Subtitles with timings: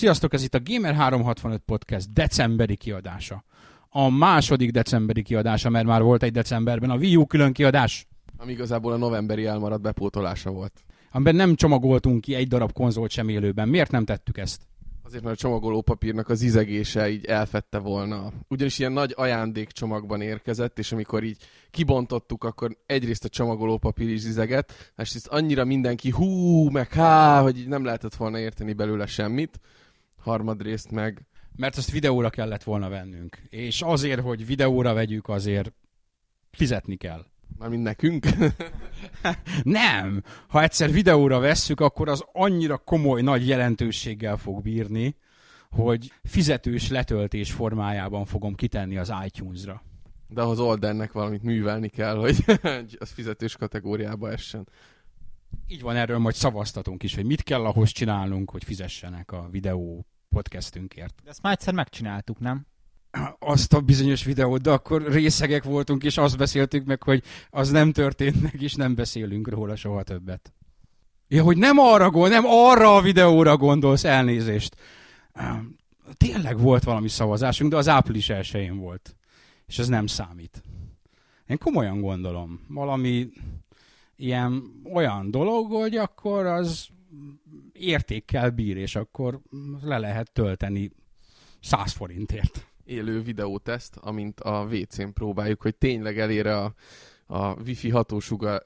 [0.00, 3.44] Sziasztok, ez itt a Gamer365 Podcast decemberi kiadása.
[3.88, 8.06] A második decemberi kiadása, mert már volt egy decemberben a Wii U külön kiadás.
[8.36, 10.72] Ami igazából a novemberi elmaradt bepótolása volt.
[11.12, 13.68] Amiben nem csomagoltunk ki egy darab konzolt sem élőben.
[13.68, 14.62] Miért nem tettük ezt?
[15.02, 18.32] Azért, mert a csomagolópapírnak az izegése így elfette volna.
[18.48, 21.36] Ugyanis ilyen nagy ajándékcsomagban érkezett, és amikor így
[21.70, 27.68] kibontottuk, akkor egyrészt a csomagolópapír is izeget, másrészt annyira mindenki hú, meg há, hogy így
[27.68, 29.60] nem lehetett volna érteni belőle semmit.
[30.20, 31.26] Harmadrészt meg
[31.56, 33.42] Mert azt videóra kellett volna vennünk.
[33.48, 35.72] És azért, hogy videóra vegyük, azért
[36.50, 37.24] fizetni kell.
[37.58, 38.26] Mármint nekünk.
[39.62, 40.22] Nem!
[40.48, 45.16] Ha egyszer videóra vesszük, akkor az annyira komoly, nagy jelentőséggel fog bírni,
[45.70, 49.82] hogy fizetős letöltés formájában fogom kitenni az iTunes-ra.
[50.28, 52.44] De ahhoz Oldernek valamit művelni kell, hogy
[52.98, 54.68] az fizetős kategóriába essen.
[55.66, 60.06] Így van, erről majd szavaztatunk is, hogy mit kell ahhoz csinálnunk, hogy fizessenek a videó
[60.28, 61.14] podcastünkért.
[61.24, 62.66] De ezt már egyszer megcsináltuk, nem?
[63.38, 67.92] Azt a bizonyos videót, de akkor részegek voltunk, és azt beszéltük meg, hogy az nem
[67.92, 70.52] történt meg, és nem beszélünk róla soha többet.
[71.28, 74.76] Ja, hogy nem arra gond, nem arra a videóra gondolsz, elnézést.
[76.16, 79.16] Tényleg volt valami szavazásunk, de az április 1 volt.
[79.66, 80.62] És ez nem számít.
[81.46, 82.60] Én komolyan gondolom.
[82.68, 83.28] Valami
[84.20, 86.88] ilyen olyan dolog, hogy akkor az
[87.72, 89.40] értékkel bír, és akkor
[89.82, 90.90] le lehet tölteni
[91.60, 92.66] 100 forintért.
[92.84, 96.74] Élő videóteszt, amint a WC-n próbáljuk, hogy tényleg elére a,
[97.26, 98.62] a wifi hatósugar...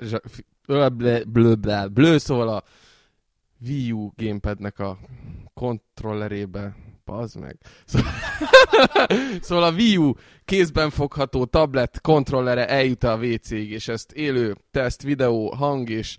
[1.93, 2.63] Blö, szóval a
[3.61, 4.99] Wii U gamepadnek a
[5.55, 7.57] kontrollerébe Pazd meg.
[7.85, 8.13] Szóval,
[9.41, 10.13] szóval a Wii U
[10.45, 16.17] kézben fogható tablet kontrollere eljut a WC-ig, és ezt élő teszt, videó, hang és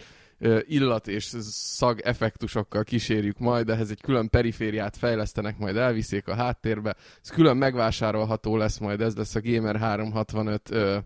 [0.61, 6.95] illat és szag effektusokkal kísérjük majd, ehhez egy külön perifériát fejlesztenek, majd elviszik a háttérbe.
[7.21, 10.97] Ez külön megvásárolható lesz majd, ez lesz a Gamer 365 ö,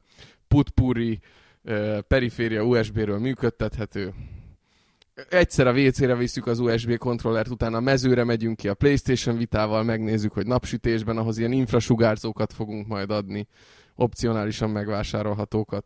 [0.47, 1.19] putpuri
[2.07, 4.13] periféria USB-ről működtethető
[5.29, 9.83] egyszer a WC-re visszük az USB kontrollert, utána a mezőre megyünk ki a PlayStation vitával,
[9.83, 13.47] megnézzük, hogy napsütésben, ahhoz ilyen infrasugárzókat fogunk majd adni,
[13.95, 15.85] opcionálisan megvásárolhatókat.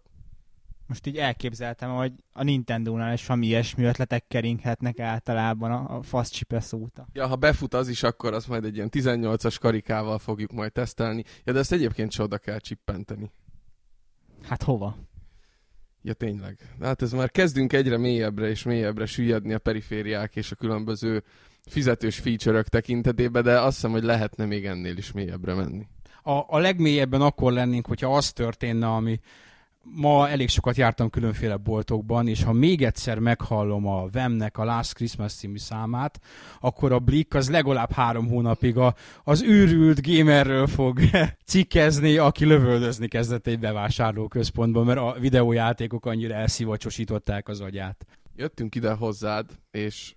[0.88, 6.73] Most így elképzeltem, hogy a Nintendo-nál is valami ilyesmi ötletek keringhetnek általában a, a faszcsipesz
[6.73, 7.07] óta.
[7.13, 11.23] Ja, ha befut az is, akkor azt majd egy ilyen 18-as karikával fogjuk majd tesztelni.
[11.44, 13.31] Ja, de ezt egyébként se oda kell csippenteni.
[14.41, 14.97] Hát hova?
[16.05, 16.57] Ja, tényleg.
[16.81, 21.23] Hát ez már kezdünk egyre mélyebbre és mélyebbre süllyedni a perifériák és a különböző
[21.65, 25.87] fizetős feature-ök tekintetében, de azt hiszem, hogy lehetne még ennél is mélyebbre menni.
[26.21, 29.19] A, a legmélyebben akkor lennénk, hogyha az történne, ami
[29.83, 34.94] ma elég sokat jártam különféle boltokban, és ha még egyszer meghallom a Vemnek a Last
[34.94, 36.19] Christmas című számát,
[36.59, 40.99] akkor a Blick az legalább három hónapig a, az őrült gamerről fog
[41.45, 48.05] cikkezni, aki lövöldözni kezdett egy bevásárlóközpontban, mert a videójátékok annyira elszivacsosították az agyát.
[48.35, 50.15] Jöttünk ide hozzád, és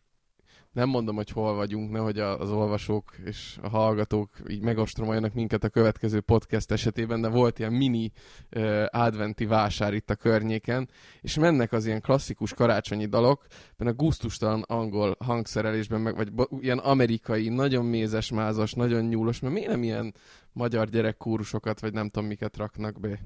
[0.76, 5.68] nem mondom, hogy hol vagyunk, nehogy az olvasók és a hallgatók így megostromoljanak minket a
[5.68, 8.12] következő podcast esetében, de volt ilyen mini
[8.56, 10.88] uh, adventi vásár itt a környéken,
[11.20, 16.78] és mennek az ilyen klasszikus karácsonyi dalok, benne a gusztustalan angol hangszerelésben, meg, vagy ilyen
[16.78, 20.14] amerikai, nagyon mézes, mázas, nagyon nyúlos, mert miért nem ilyen
[20.52, 23.18] magyar gyerekkórusokat, vagy nem tudom miket raknak be.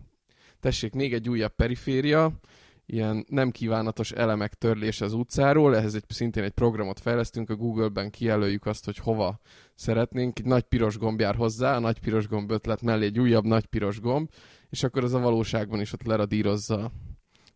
[0.61, 2.41] Tessék, még egy újabb periféria,
[2.93, 8.11] ilyen nem kívánatos elemek törlése az utcáról, ehhez egy, szintén egy programot fejlesztünk, a Google-ben
[8.11, 9.41] kijelöljük azt, hogy hova
[9.75, 13.45] szeretnénk, egy nagy piros gomb jár hozzá, a nagy piros gomb ötlet mellé egy újabb
[13.45, 14.31] nagy piros gomb,
[14.71, 16.93] és akkor az a valóságban is ott leradírozza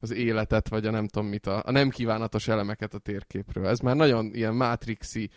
[0.00, 3.66] az életet, vagy a nem tudom mit, a, a nem kívánatos elemeket a térképről.
[3.66, 5.30] Ez már nagyon ilyen mátrixi,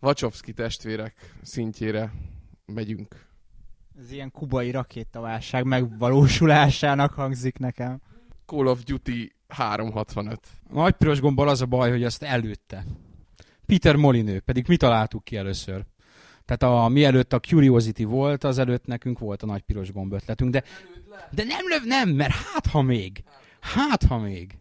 [0.00, 2.12] Wachowski testvérek szintjére
[2.66, 3.26] megyünk.
[3.98, 8.00] Ez ilyen kubai rakétaválság megvalósulásának hangzik nekem.
[8.46, 10.40] Call of Duty 365.
[10.70, 12.84] A nagy piros gombbal az a baj, hogy ezt előtte.
[13.66, 15.84] Peter Molinő, pedig mi találtuk ki először.
[16.44, 20.50] Tehát a, mielőtt a Curiosity volt, az előtt nekünk volt a nagy piros gomb ötletünk,
[20.50, 20.62] de,
[21.30, 23.22] de nem löv, nem, mert hát ha még,
[23.60, 24.58] hát ha még.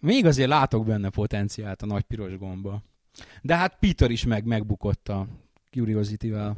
[0.00, 2.82] Még azért látok benne potenciált a nagy piros gomba.
[3.42, 5.26] De hát Peter is meg megbukott a
[5.70, 6.56] Curiosity-vel.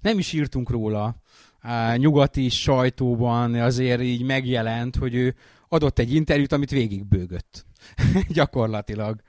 [0.00, 1.16] Nem is írtunk róla.
[1.60, 5.34] Á, nyugati sajtóban azért így megjelent, hogy ő
[5.74, 7.66] adott egy interjút, amit végigbőgött.
[8.28, 9.20] Gyakorlatilag.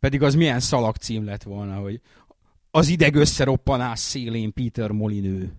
[0.00, 2.00] Pedig az milyen szalag cím lett volna, hogy
[2.70, 5.52] az ideg összeroppanás szélén Peter Molinő.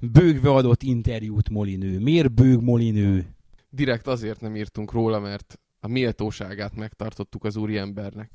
[0.00, 1.98] Bőgve adott interjút Molinő.
[1.98, 3.26] Miért bőg Molinő?
[3.70, 8.30] Direkt azért nem írtunk róla, mert a méltóságát megtartottuk az úriembernek.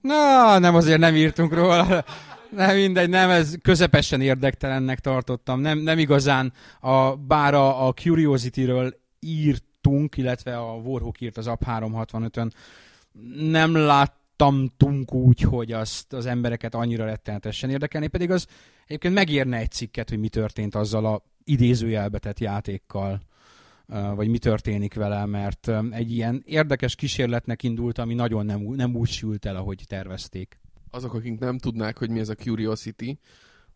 [0.00, 2.04] Na, nem azért nem írtunk róla.
[2.50, 5.60] Nem mindegy, nem, ez közepesen érdektelennek tartottam.
[5.60, 8.94] Nem, nem igazán, a, bár a, a Curiosity-ről
[9.80, 12.52] írtunk, illetve a Warhawk írt az App 365-ön,
[13.50, 18.46] nem láttamtunk úgy, hogy azt az embereket annyira rettenetesen érdekelni, pedig az
[18.86, 23.20] egyébként megérne egy cikket, hogy mi történt azzal a idézőjelbetett játékkal
[24.14, 29.08] vagy mi történik vele, mert egy ilyen érdekes kísérletnek indult, ami nagyon nem, nem úgy
[29.08, 30.58] sült el, ahogy tervezték.
[30.90, 33.18] Azok, akik nem tudnák, hogy mi ez a Curiosity,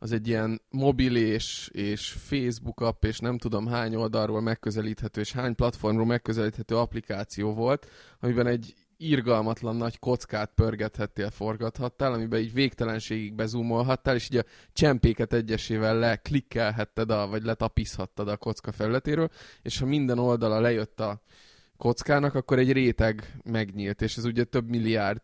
[0.04, 5.32] az egy ilyen mobil és, és Facebook app, és nem tudom hány oldalról megközelíthető, és
[5.32, 7.90] hány platformról megközelíthető applikáció volt,
[8.20, 15.32] amiben egy irgalmatlan nagy kockát pörgethettél, forgathattál, amiben így végtelenségig bezumolhattál, és így a csempéket
[15.32, 19.28] egyesével leklikkelhetted, a, vagy letapiszhattad a kocka felületéről,
[19.62, 21.22] és ha minden oldala lejött a
[21.84, 25.20] kockának, akkor egy réteg megnyílt, és ez ugye több milliárd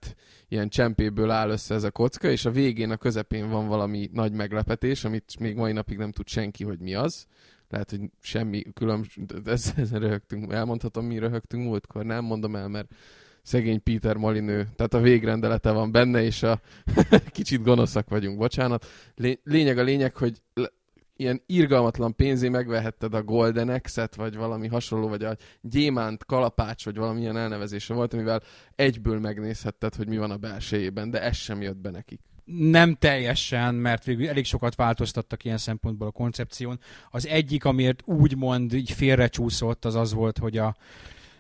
[0.49, 4.33] ilyen csempéből áll össze ez a kocka, és a végén, a közepén van valami nagy
[4.33, 7.27] meglepetés, amit még mai napig nem tud senki, hogy mi az.
[7.69, 12.93] Lehet, hogy semmi különbség, ezzel röhögtünk, elmondhatom, mi röhögtünk múltkor, nem mondom el, mert
[13.43, 16.61] szegény Peter Molinő, tehát a végrendelete van benne, és a
[17.39, 18.87] kicsit gonoszak vagyunk, bocsánat.
[19.45, 20.43] Lényeg a lényeg, hogy
[21.21, 26.97] ilyen irgalmatlan pénzé megvehetted a Golden X-et, vagy valami hasonló, vagy a gyémánt kalapács, vagy
[26.97, 28.43] valamilyen elnevezése volt, amivel
[28.75, 32.21] egyből megnézhetted, hogy mi van a belsejében, de ez sem jött be nekik.
[32.45, 36.81] Nem teljesen, mert végül elég sokat változtattak ilyen szempontból a koncepción.
[37.11, 40.77] Az egyik, amiért úgymond így félrecsúszott, az az volt, hogy a,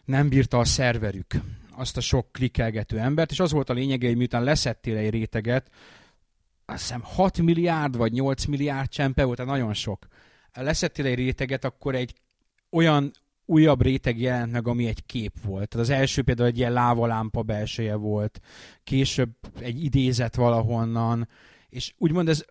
[0.05, 1.35] nem bírta a szerverük
[1.77, 5.71] azt a sok klikkelgető embert, és az volt a lényege, hogy miután leszettél egy réteget,
[6.71, 10.07] azt hiszem 6 milliárd vagy 8 milliárd csempe volt, tehát nagyon sok.
[10.53, 12.15] Leszettél egy réteget, akkor egy
[12.71, 13.13] olyan
[13.45, 15.69] újabb réteg jelent meg, ami egy kép volt.
[15.69, 18.41] Tehát az első például egy ilyen lávalámpa belseje volt,
[18.85, 19.31] később
[19.61, 21.29] egy idézet valahonnan,
[21.69, 22.45] és úgymond ez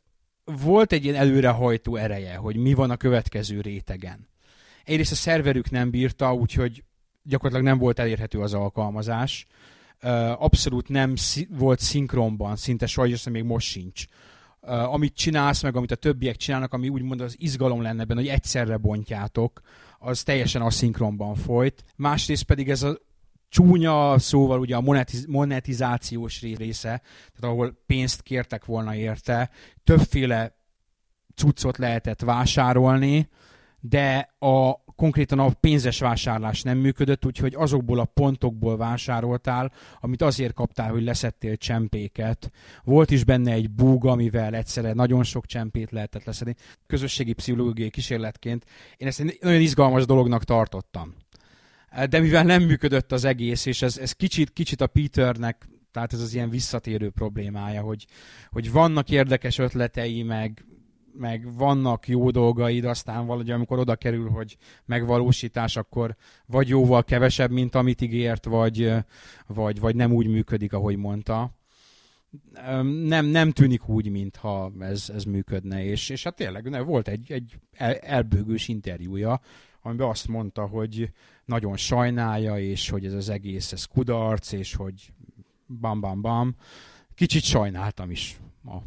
[0.44, 4.28] volt egy ilyen előrehajtó ereje, hogy mi van a következő rétegen.
[4.84, 6.84] Egyrészt a szerverük nem bírta, úgyhogy
[7.24, 9.48] gyakorlatilag nem volt elérhető az alkalmazás.
[10.38, 11.14] Abszolút nem
[11.50, 14.06] volt szinkronban, szinte sajnos még most sincs.
[14.62, 18.78] Amit csinálsz, meg amit a többiek csinálnak, ami úgymond az izgalom lenne benne, hogy egyszerre
[18.78, 19.62] bontjátok,
[20.00, 21.84] az teljesen aszinkronban folyt.
[21.96, 22.98] Másrészt pedig ez a
[23.50, 27.02] csúnya szóval ugye a monetiz- monetizációs része,
[27.36, 29.50] tehát ahol pénzt kértek volna érte,
[29.84, 30.56] többféle
[31.36, 33.30] cuccot lehetett vásárolni,
[33.80, 40.54] de a konkrétan a pénzes vásárlás nem működött, úgyhogy azokból a pontokból vásároltál, amit azért
[40.54, 42.52] kaptál, hogy leszettél csempéket.
[42.84, 46.56] Volt is benne egy búg, amivel egyszerre nagyon sok csempét lehetett leszedni.
[46.88, 48.66] Közösségi pszichológiai kísérletként
[48.98, 51.16] én ezt egy nagyon izgalmas dolognak tartottam.
[52.10, 56.22] De mivel nem működött az egész, és ez, ez kicsit, kicsit a Peternek tehát ez
[56.22, 58.06] az ilyen visszatérő problémája, hogy,
[58.50, 60.66] hogy vannak érdekes ötletei, meg
[61.14, 67.52] meg vannak jó dolgaid, aztán valahogy amikor oda kerül, hogy megvalósítás, akkor vagy jóval kevesebb,
[67.52, 68.94] mint amit ígért, vagy,
[69.48, 71.58] vagy, vagy nem úgy működik, ahogy mondta.
[73.04, 77.32] Nem, nem tűnik úgy, mintha ez, ez működne, és, és hát tényleg ne, volt egy,
[77.32, 79.42] egy el, elbőgős interjúja,
[79.82, 81.12] amiben azt mondta, hogy
[81.46, 85.14] nagyon sajnálja, és hogy ez az egész, ez kudarc, és hogy
[85.68, 86.56] bam, bam, bam.
[87.16, 88.78] Kicsit sajnáltam is a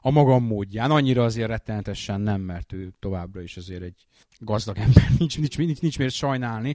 [0.00, 0.90] a magam módján.
[0.90, 4.06] Annyira azért rettenetesen nem, mert ő továbbra is azért egy
[4.38, 6.74] gazdag ember, nincs, nincs, nincs, nincs miért sajnálni.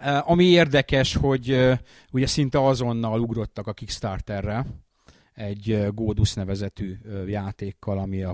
[0.00, 1.78] Uh, ami érdekes, hogy uh,
[2.12, 4.66] ugye szinte azonnal ugrottak a Kickstarterre
[5.34, 8.30] egy uh, Godus nevezetű uh, játékkal, ami a,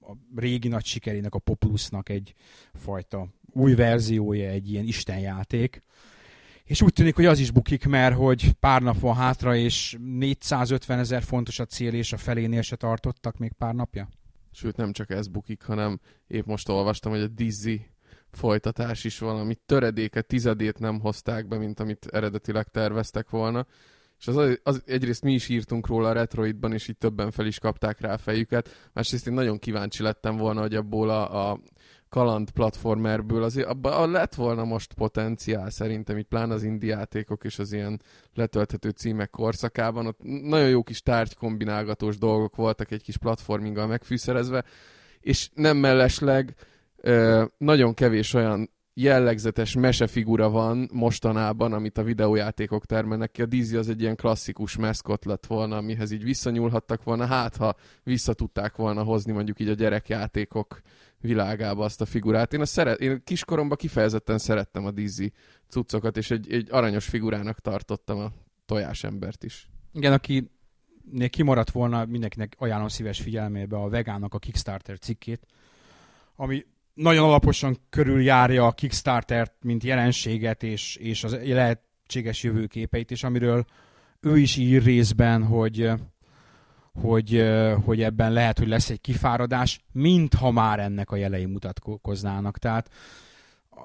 [0.00, 2.34] a régi nagy sikerének, a Populusnak egy
[2.74, 5.82] fajta új verziója, egy ilyen istenjáték.
[6.70, 10.98] És úgy tűnik, hogy az is bukik, mert hogy pár nap van hátra, és 450
[10.98, 14.08] ezer fontos a cél, és a felénél se tartottak még pár napja.
[14.52, 17.86] Sőt, nem csak ez bukik, hanem épp most olvastam, hogy a Dizzy
[18.30, 23.66] folytatás is valami töredéke, tizedét nem hozták be, mint amit eredetileg terveztek volna.
[24.18, 27.58] És az, az, egyrészt mi is írtunk róla a Retroidban, és így többen fel is
[27.58, 28.90] kapták rá a fejüket.
[28.92, 31.60] Másrészt én nagyon kíváncsi lettem volna, hogy abból a, a
[32.10, 37.72] kaland platformerből azért abban lett volna most potenciál szerintem, itt pláne az indiátékok és az
[37.72, 38.00] ilyen
[38.34, 40.06] letölthető címek korszakában.
[40.06, 44.64] Ott nagyon jó kis tárgykombinálgatós dolgok voltak egy kis platforminggal megfűszerezve,
[45.20, 46.54] és nem mellesleg
[47.58, 53.42] nagyon kevés olyan jellegzetes mesefigura van mostanában, amit a videójátékok termelnek ki.
[53.42, 57.74] A Dizzy az egy ilyen klasszikus meszkot lett volna, amihez így visszanyúlhattak volna, hát ha
[58.02, 60.80] vissza tudták volna hozni mondjuk így a gyerekjátékok
[61.20, 62.52] világába azt a figurát.
[62.52, 65.32] Én, a szeret, én kiskoromban kifejezetten szerettem a Dizzy
[65.68, 68.32] cuccokat, és egy, egy aranyos figurának tartottam a
[68.66, 69.68] tojásembert is.
[69.92, 70.50] Igen, aki
[71.28, 75.46] kimaradt volna, mindenkinek ajánlom szíves figyelmébe a Vegánnak a Kickstarter cikkét,
[76.36, 83.64] ami nagyon alaposan körüljárja a Kickstartert, mint jelenséget és, és az lehetséges jövőképeit, és amiről
[84.20, 85.90] ő is ír részben, hogy,
[87.00, 87.44] hogy,
[87.84, 92.58] hogy ebben lehet, hogy lesz egy kifáradás, mintha már ennek a jelei mutatkoznának.
[92.58, 92.90] Tehát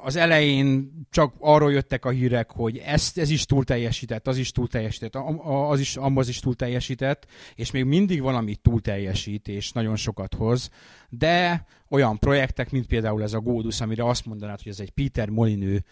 [0.03, 4.51] az elején csak arról jöttek a hírek, hogy ezt, ez is túl teljesített, az is
[4.51, 9.71] túl teljesített, az is, az is túl teljesített, és még mindig valami túl teljesít, és
[9.71, 10.69] nagyon sokat hoz,
[11.09, 15.29] de olyan projektek, mint például ez a Godus, amire azt mondanád, hogy ez egy Peter
[15.29, 15.83] Molinő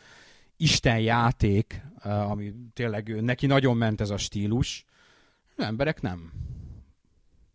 [0.57, 4.85] Isten játék, ami tényleg neki nagyon ment ez a stílus,
[5.55, 6.31] az emberek nem.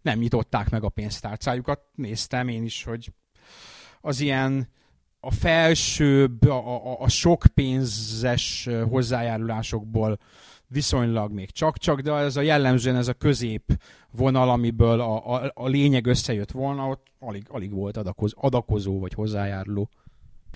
[0.02, 3.12] Nem nyitották meg a pénztárcájukat, néztem én is, hogy
[4.00, 4.68] az ilyen
[5.20, 10.18] a felsőbb, a, a, a sok pénzes hozzájárulásokból
[10.66, 15.66] viszonylag még csak-csak, de ez a jellemzően ez a közép vonal, amiből a, a, a
[15.66, 19.88] lényeg összejött volna, ott alig, alig volt adakoz, adakozó vagy hozzájáruló.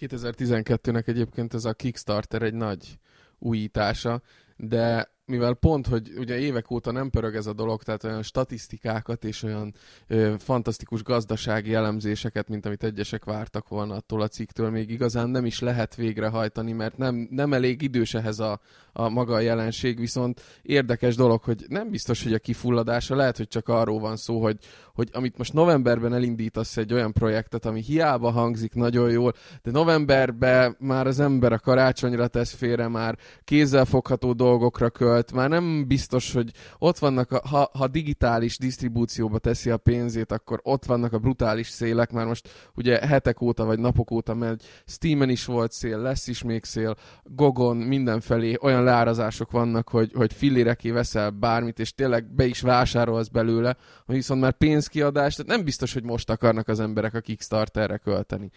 [0.01, 2.99] 2012-nek egyébként ez a Kickstarter egy nagy
[3.39, 4.23] újítása,
[4.57, 9.25] de mivel pont, hogy ugye évek óta nem pörög ez a dolog, tehát olyan statisztikákat
[9.25, 9.75] és olyan
[10.07, 15.45] ö, fantasztikus gazdasági elemzéseket, mint amit egyesek vártak volna attól a cikktől, még igazán nem
[15.45, 18.61] is lehet végrehajtani, mert nem, nem elég idős ehhez a,
[18.93, 23.49] a maga a jelenség, viszont érdekes dolog, hogy nem biztos, hogy a kifulladása lehet, hogy
[23.49, 24.59] csak arról van szó, hogy,
[24.95, 30.77] hogy amit most novemberben elindítasz egy olyan projektet, ami hiába hangzik nagyon jól, de novemberben
[30.79, 36.51] már az ember a karácsonyra tesz félre, már kézzelfogható dolgokra költ, már nem biztos, hogy
[36.79, 41.69] ott vannak, a, ha, ha digitális disztribúcióba teszi a pénzét, akkor ott vannak a brutális
[41.69, 46.27] szélek, már most ugye hetek óta vagy napok óta megy, Steamen is volt szél, lesz
[46.27, 52.35] is még szél, Gogon mindenfelé olyan leárazások vannak, hogy, hogy filléreké veszel bármit, és tényleg
[52.35, 53.77] be is vásárolsz belőle,
[54.07, 58.51] viszont már pénzkiadás, tehát nem biztos, hogy most akarnak az emberek a Kickstarterre költeni.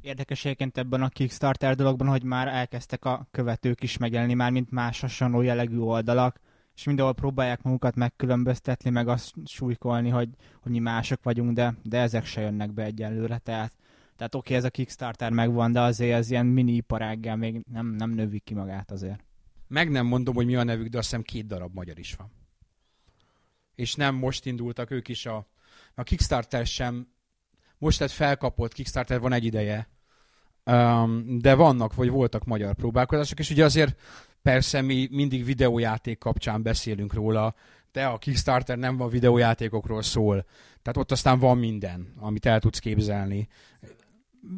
[0.00, 4.70] Érdekes egyébként ebben a Kickstarter dologban, hogy már elkezdtek a követők is megjelenni már, mint
[4.70, 6.40] más hasonló jellegű oldalak,
[6.74, 10.28] és mindenhol próbálják magukat megkülönböztetni, meg azt súlykolni, hogy,
[10.62, 13.72] hogy mi mások vagyunk, de, de ezek se jönnek be egyelőre, tehát
[14.16, 17.86] tehát oké, okay, ez a Kickstarter megvan, de azért ez ilyen mini iparággel még nem,
[17.86, 19.24] nem növik ki magát azért.
[19.68, 22.32] Meg nem mondom, hogy mi a nevük, de azt hiszem két darab magyar is van.
[23.74, 25.46] És nem most indultak ők is a...
[25.94, 27.08] A Kickstarter sem
[27.78, 29.89] most lett felkapott, Kickstarter van egy ideje,
[31.38, 34.00] de vannak, vagy voltak magyar próbálkozások, és ugye azért
[34.42, 37.54] persze mi mindig videójáték kapcsán beszélünk róla,
[37.92, 40.46] de a Kickstarter nem van videójátékokról szól.
[40.82, 43.48] Tehát ott aztán van minden, amit el tudsz képzelni.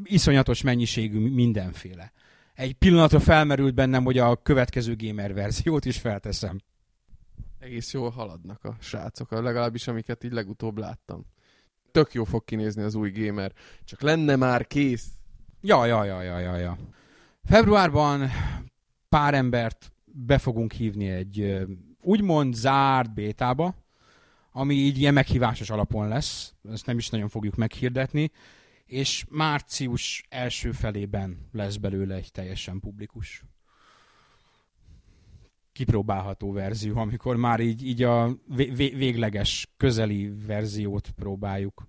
[0.02, 2.12] Iszonyatos mennyiségű mindenféle.
[2.54, 6.60] Egy pillanatra felmerült bennem, hogy a következő gamer verziót is felteszem.
[7.58, 11.26] Egész jól haladnak a srácok, legalábbis amiket így legutóbb láttam
[11.92, 13.52] tök jó fog kinézni az új gamer.
[13.84, 15.06] Csak lenne már kész.
[15.64, 16.78] Ja, ja, ja, ja, ja, ja.
[17.44, 18.30] Februárban
[19.08, 21.66] pár embert be fogunk hívni egy
[22.00, 23.74] úgymond zárt bétába,
[24.52, 28.30] ami így ilyen meghívásos alapon lesz, ezt nem is nagyon fogjuk meghirdetni,
[28.86, 33.44] és március első felében lesz belőle egy teljesen publikus
[35.72, 38.36] kipróbálható verzió, amikor már így, így a
[38.74, 41.88] végleges, közeli verziót próbáljuk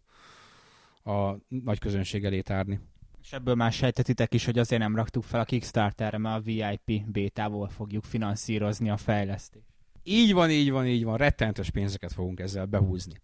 [1.04, 2.80] a nagy közönség elé tárni.
[3.24, 7.06] És ebből már sejtetitek is, hogy azért nem raktuk fel a Kickstarterre, mert a VIP
[7.06, 9.66] bétával fogjuk finanszírozni a fejlesztést.
[10.04, 11.18] Így van, így van, így van.
[11.18, 13.22] Rettentes pénzeket fogunk ezzel behúzni.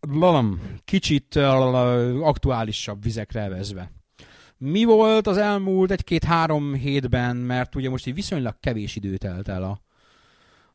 [0.00, 3.90] Lalam, kicsit aktuálisabb vizekre vezve.
[4.58, 9.62] Mi volt az elmúlt egy-két-három hétben, mert ugye most egy viszonylag kevés idő telt el
[9.62, 9.80] a,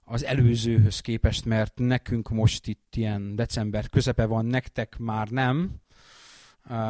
[0.03, 5.81] az előzőhöz képest, mert nekünk most itt ilyen december közepe van, nektek már nem,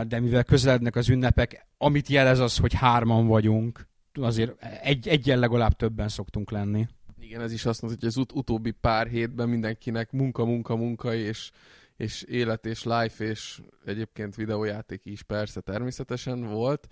[0.08, 5.76] de mivel közelednek az ünnepek, amit jelez az, hogy hárman vagyunk, azért egy, egyen legalább
[5.76, 6.88] többen szoktunk lenni.
[7.20, 11.14] Igen, ez is azt mondja, hogy az ut- utóbbi pár hétben mindenkinek munka, munka, munka,
[11.14, 11.52] és,
[11.98, 16.88] és élet, és life, és egyébként videójáték is persze természetesen volt,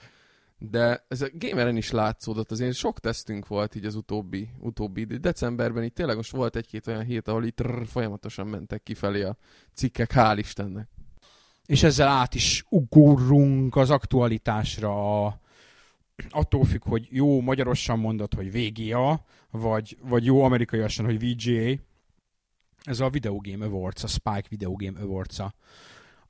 [0.58, 5.84] de ez a gameren is látszódott, azért sok tesztünk volt így az utóbbi, utóbbi decemberben,
[5.84, 9.38] itt tényleg most volt egy-két olyan hét, ahol itt folyamatosan mentek kifelé a
[9.74, 10.88] cikkek, hál' Istennek.
[11.70, 15.26] És ezzel át is ugorunk az aktualitásra,
[16.30, 21.82] attól függ, hogy jó magyarosan mondod, hogy VGA, vagy, vagy jó amerikaiasan, hogy VGA.
[22.84, 25.42] Ez a Video Game Awards, a Spike Video Game awards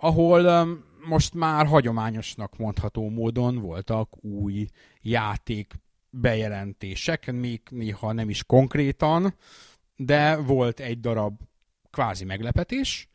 [0.01, 4.67] ahol um, most már hagyományosnak mondható módon voltak új
[5.01, 5.73] játék
[6.09, 9.33] bejelentések, még néha nem is konkrétan,
[9.95, 11.39] de volt egy darab
[11.89, 13.09] kvázi meglepetés,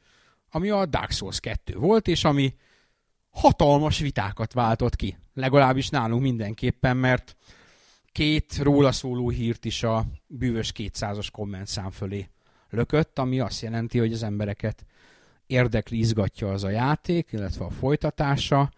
[0.54, 2.54] ami a Dark Souls 2 volt, és ami
[3.30, 5.16] hatalmas vitákat váltott ki.
[5.34, 7.37] Legalábbis nálunk mindenképpen, mert
[8.12, 12.28] két róla szóló hírt is a bűvös 200-as kommentszám fölé
[12.70, 14.84] lökött, ami azt jelenti, hogy az embereket
[15.46, 18.70] érdekli, izgatja az a játék, illetve a folytatása,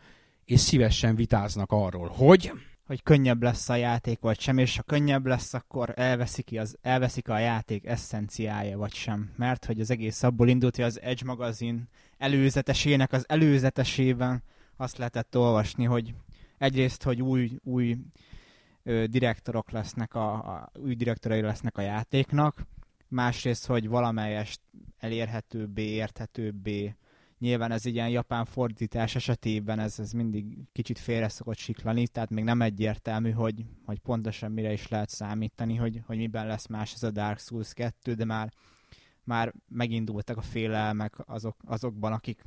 [0.44, 2.52] és szívesen vitáznak arról, hogy
[2.86, 7.28] hogy könnyebb lesz a játék, vagy sem, és ha könnyebb lesz, akkor elveszik, az, elveszik
[7.28, 9.32] a játék eszenciája, vagy sem.
[9.36, 11.88] Mert hogy az egész abból indult, hogy az Edge magazin
[12.18, 14.42] előzetesének az előzetesében
[14.76, 16.14] azt lehetett olvasni, hogy
[16.58, 17.96] egyrészt, hogy új, új
[18.82, 22.66] ö, direktorok lesznek, a, a, új direktorai lesznek a játéknak,
[23.08, 24.60] másrészt, hogy valamelyest
[24.98, 26.96] elérhetőbbé, érthetőbbé
[27.38, 32.30] Nyilván ez egy ilyen japán fordítás esetében ez, ez mindig kicsit félre szokott siklani, tehát
[32.30, 36.92] még nem egyértelmű, hogy, hogy pontosan mire is lehet számítani, hogy, hogy miben lesz más
[36.94, 38.52] ez a Dark Souls 2, de már,
[39.24, 42.42] már megindultak a félelmek azok, azokban, akik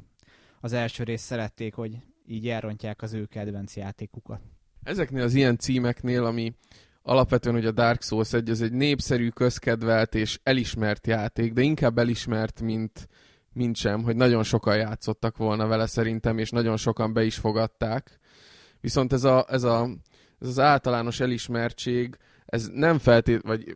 [0.60, 4.42] az első részt szerették, hogy így elrontják az ő kedvenc játékukat.
[4.84, 6.54] Ezeknél az ilyen címeknél, ami
[7.02, 11.98] alapvetően hogy a Dark Souls egy, az egy népszerű, közkedvelt és elismert játék, de inkább
[11.98, 13.08] elismert, mint,
[13.60, 18.20] mint sem, hogy nagyon sokan játszottak volna vele szerintem, és nagyon sokan be is fogadták.
[18.82, 19.90] Viszont ez, a, ez, a,
[20.40, 23.76] ez az általános elismertség, ez nem feltét, vagy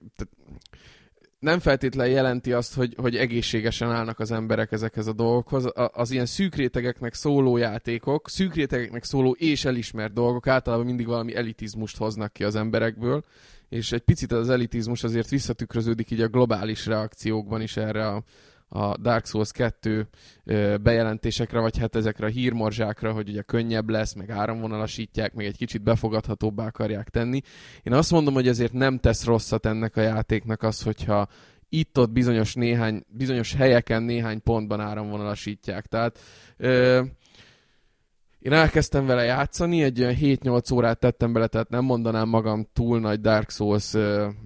[1.39, 5.65] nem feltétlen jelenti azt, hogy, hogy egészségesen állnak az emberek ezekhez a dolgokhoz.
[5.65, 11.97] A, az ilyen szűkrétegeknek szóló játékok, szűkrétegeknek szóló és elismert dolgok általában mindig valami elitizmust
[11.97, 13.23] hoznak ki az emberekből,
[13.69, 18.23] és egy picit az elitizmus azért visszatükröződik így a globális reakciókban is erre a,
[18.75, 20.07] a Dark Souls 2
[20.81, 25.81] bejelentésekre, vagy hát ezekre a hírmorzsákra, hogy ugye könnyebb lesz, meg áramvonalasítják, meg egy kicsit
[25.81, 27.41] befogadhatóbbá akarják tenni.
[27.83, 31.27] Én azt mondom, hogy ezért nem tesz rosszat ennek a játéknak az, hogyha
[31.69, 35.85] itt-ott bizonyos, néhány, bizonyos helyeken néhány pontban áramvonalasítják.
[35.85, 36.19] Tehát
[36.57, 37.01] ö,
[38.43, 42.99] én elkezdtem vele játszani, egy olyan 7-8 órát tettem bele, tehát nem mondanám magam túl
[42.99, 43.93] nagy Dark Souls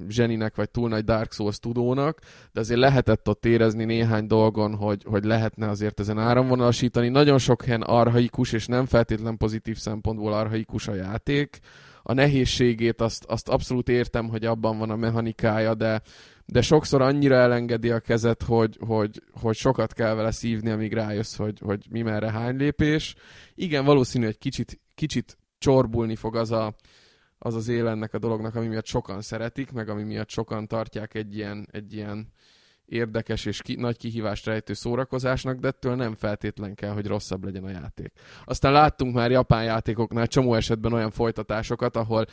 [0.07, 2.19] zseninek, vagy túl nagy Dark Souls tudónak,
[2.51, 7.09] de azért lehetett ott érezni néhány dolgon, hogy, hogy lehetne azért ezen áramvonalasítani.
[7.09, 11.59] Nagyon sok helyen arhaikus, és nem feltétlen pozitív szempontból arhaikus a játék.
[12.03, 16.01] A nehézségét azt, azt abszolút értem, hogy abban van a mechanikája, de
[16.49, 21.35] de sokszor annyira elengedi a kezet, hogy, hogy, hogy sokat kell vele szívni, amíg rájössz,
[21.35, 23.15] hogy, hogy mi merre hány lépés.
[23.55, 26.75] Igen, valószínű, hogy kicsit, kicsit csorbulni fog az a,
[27.37, 31.35] az, az élennek a dolognak, ami miatt sokan szeretik, meg ami miatt sokan tartják egy
[31.35, 32.31] ilyen, egy ilyen
[32.87, 37.63] érdekes és ki, nagy kihívást rejtő szórakozásnak, de ettől nem feltétlen kell, hogy rosszabb legyen
[37.63, 38.11] a játék.
[38.45, 42.25] Aztán láttunk már japán játékoknál csomó esetben olyan folytatásokat, ahol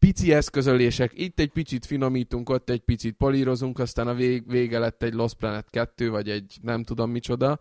[0.00, 5.02] pici eszközölések, itt egy picit finomítunk, ott egy picit polírozunk, aztán a vég, vége lett
[5.02, 7.60] egy Lost Planet 2, vagy egy nem tudom micsoda.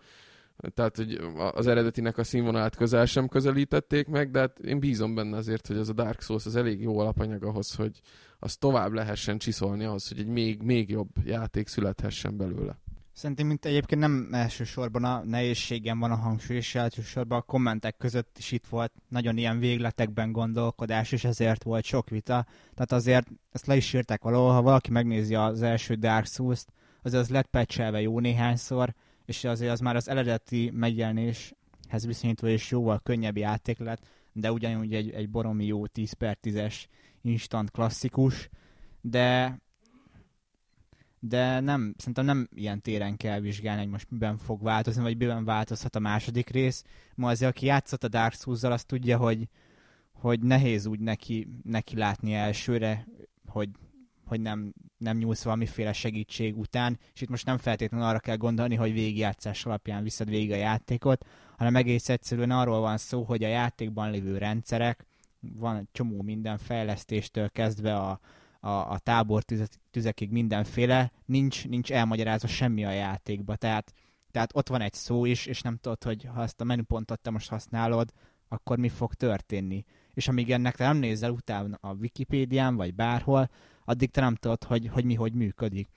[0.73, 1.19] Tehát, hogy
[1.53, 5.77] az eredetinek a színvonalát közel sem közelítették meg, de hát én bízom benne azért, hogy
[5.77, 8.01] az a Dark Souls az elég jó alapanyag ahhoz, hogy
[8.39, 12.79] az tovább lehessen csiszolni ahhoz, hogy egy még, még jobb játék születhessen belőle.
[13.19, 18.37] Szerintem mint egyébként nem elsősorban a nehézségem van a hangsúly, és elsősorban a kommentek között
[18.37, 22.45] is itt volt nagyon ilyen végletekben gondolkodás, és ezért volt sok vita.
[22.73, 27.13] Tehát azért ezt le is írták valahol, ha valaki megnézi az első Dark Souls-t, az
[27.13, 28.93] az lett pecselve jó néhányszor,
[29.25, 34.93] és azért az már az eredeti megjelenéshez viszonyítva is jóval könnyebb játék lett, de ugyanúgy
[34.93, 36.75] egy, egy boromi jó 10 per 10-es
[37.21, 38.49] instant klasszikus,
[39.01, 39.57] de
[41.19, 45.45] de nem, szerintem nem ilyen téren kell vizsgálni, hogy most miben fog változni, vagy miben
[45.45, 46.83] változhat a második rész.
[47.15, 49.47] Ma azért, aki játszott a Dark souls az tudja, hogy,
[50.11, 53.07] hogy nehéz úgy neki, neki látni elsőre,
[53.45, 53.69] hogy,
[54.25, 58.75] hogy nem, nem nyúlsz valamiféle segítség után, és itt most nem feltétlenül arra kell gondolni,
[58.75, 61.25] hogy végigjátszás alapján viszed végig a játékot,
[61.57, 65.05] hanem egész egyszerűen arról van szó, hogy a játékban lévő rendszerek,
[65.39, 68.19] van csomó minden fejlesztéstől kezdve a,
[68.59, 69.43] a, a tábor
[69.91, 73.93] tüzekig mindenféle, nincs, nincs elmagyarázva semmi a játékba, tehát,
[74.31, 77.29] tehát ott van egy szó is, és nem tudod, hogy ha ezt a menüpontot te
[77.29, 78.13] most használod,
[78.47, 79.85] akkor mi fog történni.
[80.13, 83.49] És amíg ennek te nem nézel utána a Wikipédián, vagy bárhol,
[83.85, 85.89] addig te nem tudod, hogy, hogy mi hogy működik.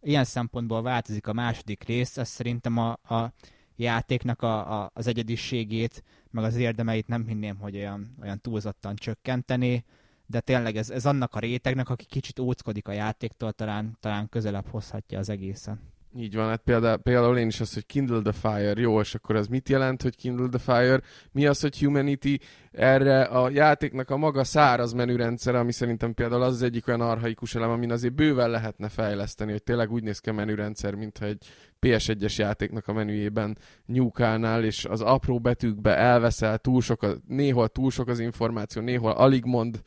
[0.00, 3.32] Ilyen szempontból változik a második rész, ez szerintem a, a
[3.76, 9.84] játéknak a, a, az egyediségét, meg az érdemeit nem hinném, hogy olyan, olyan túlzottan csökkenteni
[10.32, 14.66] de tényleg ez, ez annak a rétegnek, aki kicsit óckodik a játéktól, talán, talán közelebb
[14.68, 15.80] hozhatja az egészen.
[16.16, 19.36] Így van, hát például, például én is azt, hogy Kindle the Fire, jó, és akkor
[19.36, 21.00] az mit jelent, hogy Kindle the Fire?
[21.32, 22.36] Mi az, hogy Humanity?
[22.72, 27.54] Erre a játéknak a maga száraz menürendszer, ami szerintem például az, az egyik olyan arhaikus
[27.54, 31.46] elem, amin azért bőven lehetne fejleszteni, hogy tényleg úgy néz ki a menürendszer, mintha egy
[31.80, 37.90] PS1-es játéknak a menüjében nyúkálnál, és az apró betűkbe elveszel, túl sok, a, néhol túl
[37.90, 39.82] sok az információ, néhol alig mond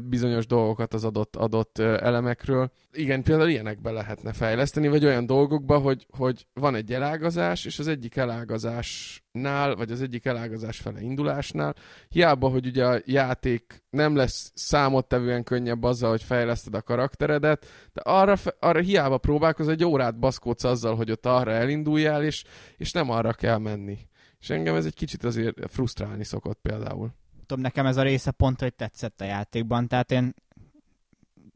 [0.00, 2.70] bizonyos dolgokat az adott, adott elemekről.
[2.92, 7.88] Igen, például ilyenekbe lehetne fejleszteni, vagy olyan dolgokba, hogy, hogy van egy elágazás, és az
[7.88, 11.74] egyik elágazásnál, vagy az egyik elágazás fele indulásnál,
[12.08, 18.00] hiába, hogy ugye a játék nem lesz számottevően könnyebb azzal, hogy fejleszted a karakteredet, de
[18.00, 22.44] arra, arra hiába próbálkoz, egy órát baszkódsz azzal, hogy ott arra elinduljál, és,
[22.76, 23.98] és nem arra kell menni.
[24.40, 27.20] És engem ez egy kicsit azért frusztrálni szokott például
[27.52, 30.34] tudom, nekem ez a része pont, hogy tetszett a játékban, tehát én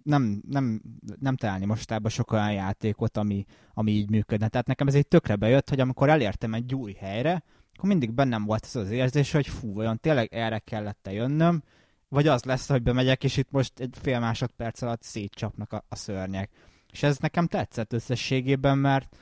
[0.03, 0.83] nem, nem,
[1.21, 4.49] nem találni mostában sok olyan játékot, ami, ami így működne.
[4.49, 7.43] Tehát nekem ez egy tökre bejött, hogy amikor elértem egy új helyre,
[7.75, 11.63] akkor mindig bennem volt ez az érzés, hogy fú, olyan tényleg erre kellett jönnöm,
[12.09, 15.97] vagy az lesz, hogy bemegyek, és itt most egy fél másodperc alatt szétcsapnak a, a
[15.97, 16.51] szörnyek.
[16.93, 19.17] És ez nekem tetszett összességében, mert,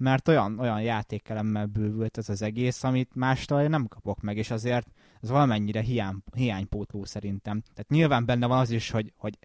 [0.00, 4.86] mert olyan, olyan játékelemmel bővült ez az egész, amit mástól nem kapok meg, és azért
[5.22, 7.60] ez valamennyire hiány, hiánypótló szerintem.
[7.60, 9.38] Tehát nyilván benne van az is, hogy, hogy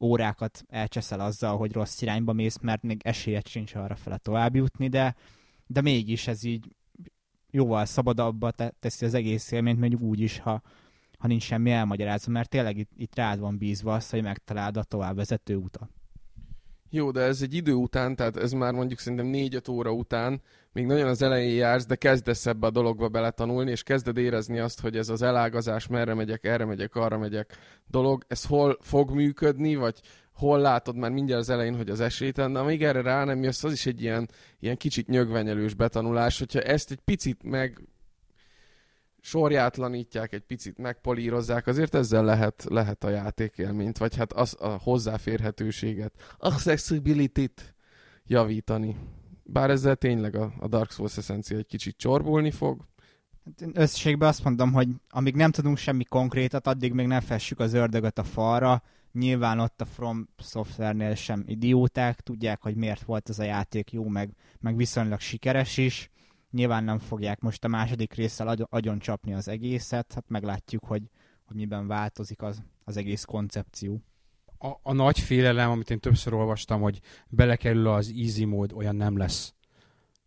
[0.00, 4.88] órákat elcseszel azzal, hogy rossz irányba mész, mert még esélyed sincs arra fele tovább jutni,
[4.88, 5.14] de,
[5.66, 6.74] de mégis ez így
[7.50, 10.62] jóval szabadabbá teszi az egész élményt, mondjuk úgy is, ha,
[11.18, 14.82] ha nincs semmi elmagyarázva, mert tényleg itt, itt rád van bízva az, hogy megtaláld a
[14.82, 15.97] továbbvezető utat.
[16.90, 20.40] Jó, de ez egy idő után, tehát ez már mondjuk szerintem 4-5 óra után,
[20.72, 24.80] még nagyon az elején jársz, de kezdesz ebbe a dologba beletanulni, és kezded érezni azt,
[24.80, 29.74] hogy ez az elágazás, merre megyek, erre megyek, arra megyek dolog, ez hol fog működni,
[29.74, 30.00] vagy
[30.32, 33.64] hol látod már mindjárt az elején, hogy az esélytelen, de amíg erre rá nem jössz,
[33.64, 34.28] az is egy ilyen,
[34.60, 37.80] ilyen kicsit nyögvenyelős betanulás, hogyha ezt egy picit meg
[39.28, 46.12] sorjátlanítják, egy picit megpolírozzák, azért ezzel lehet, lehet a játékélményt, vagy hát az, a hozzáférhetőséget,
[46.38, 47.74] accessibility-t
[48.26, 48.96] javítani.
[49.44, 52.86] Bár ezzel tényleg a, a Dark Souls eszencia egy kicsit csorbulni fog.
[53.44, 57.72] Hát összességben azt mondom, hogy amíg nem tudunk semmi konkrétat, addig még nem fessük az
[57.72, 58.82] ördögöt a falra.
[59.12, 64.08] Nyilván ott a From Software-nél sem idióták, tudják, hogy miért volt ez a játék jó,
[64.08, 66.10] meg, meg viszonylag sikeres is
[66.50, 71.02] Nyilván nem fogják most a második résszel agy- agyon csapni az egészet, hát meglátjuk, hogy,
[71.44, 74.02] hogy miben változik az, az egész koncepció.
[74.58, 79.16] A, a nagy félelem, amit én többször olvastam, hogy belekerül az easy mód, olyan nem
[79.16, 79.54] lesz.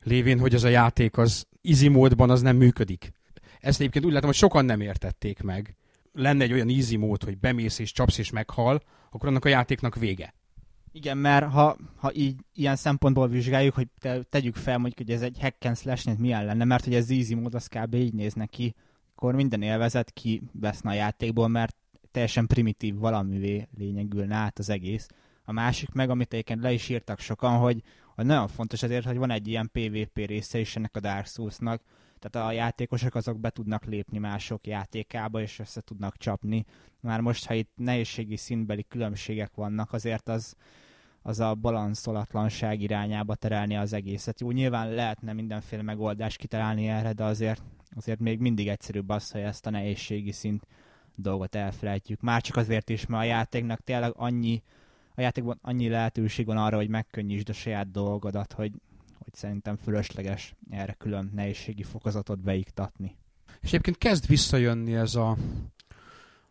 [0.04, 3.12] Lévén, hogy az a játék az easy módban az nem működik.
[3.60, 5.76] Ezt egyébként úgy látom, hogy sokan nem értették meg.
[6.14, 8.82] Lenne egy olyan easy mód, hogy bemész és csapsz és meghal,
[9.12, 10.34] akkor annak a játéknak vége.
[10.92, 15.22] Igen, mert ha, ha így ilyen szempontból vizsgáljuk, hogy te, tegyük fel mondjuk, hogy ez
[15.22, 17.94] egy hack and slash milyen lenne, mert hogy ez easy mód, az kb.
[17.94, 18.76] így néz neki,
[19.16, 20.14] akkor minden élvezet
[20.52, 21.76] veszne a játékból, mert
[22.12, 25.08] teljesen primitív valamivé lényegülne át az egész.
[25.44, 27.82] A másik meg, amit egyébként le is írtak sokan, hogy,
[28.16, 31.82] hogy nagyon fontos azért, hogy van egy ilyen PvP része is ennek a Dark Souls-nak,
[32.22, 36.66] tehát a játékosok azok be tudnak lépni mások játékába, és össze tudnak csapni.
[37.00, 40.56] Már most, ha itt nehézségi szintbeli különbségek vannak, azért az,
[41.22, 44.40] az a balanszolatlanság irányába terelni az egészet.
[44.40, 47.64] Jó, nyilván lehetne mindenféle megoldást kitalálni erre, de azért,
[47.96, 50.68] azért még mindig egyszerűbb az, hogy ezt a nehézségi szint
[51.16, 52.22] dolgot elfelejtjük.
[52.22, 54.64] Már csak azért is, mert a játéknak tényleg annyi,
[55.16, 58.72] a játékban annyi lehetőség van arra, hogy megkönnyítsd a saját dolgodat, hogy,
[59.24, 63.16] hogy szerintem fölösleges erre külön nehézségi fokozatot beiktatni.
[63.62, 65.38] És egyébként kezd visszajönni ez a,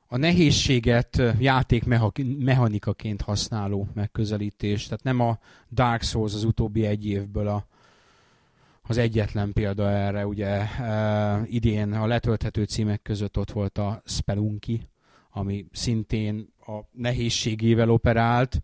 [0.07, 4.85] a nehézséget játékmechanikaként használó megközelítés.
[4.85, 5.39] Tehát nem a
[5.71, 7.67] Dark Souls az utóbbi egy évből a,
[8.83, 10.27] az egyetlen példa erre.
[10.27, 14.89] Ugye e, idén a letölthető címek között ott volt a Spelunky,
[15.31, 18.63] ami szintén a nehézségével operált,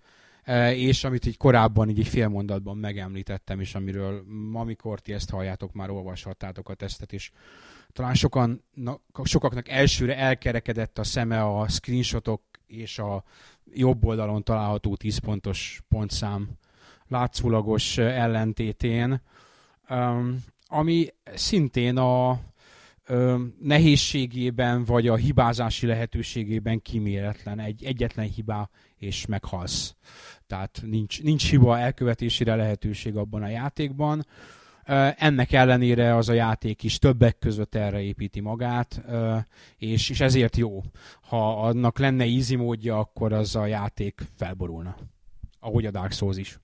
[0.74, 5.90] és amit így korábban így fél mondatban megemlítettem, és amiről amikor ti ezt halljátok, már
[5.90, 7.30] olvashattátok a tesztet, és
[7.92, 13.24] talán sokan, na, sokaknak elsőre elkerekedett a szeme a screenshotok és a
[13.72, 16.48] jobb oldalon található 10 pontos pontszám
[17.08, 19.22] látszólagos ellentétén,
[19.88, 22.40] um, ami szintén a
[23.60, 27.58] nehézségében vagy a hibázási lehetőségében kiméletlen.
[27.58, 29.94] Egy egyetlen hibá és meghalsz.
[30.46, 34.26] Tehát nincs, nincs hiba elkövetésére lehetőség abban a játékban.
[35.16, 39.02] Ennek ellenére az a játék is többek között erre építi magát,
[39.76, 40.82] és, és ezért jó.
[41.20, 44.96] Ha annak lenne easy módja, akkor az a játék felborulna.
[45.60, 46.58] Ahogy a Dark Souls is.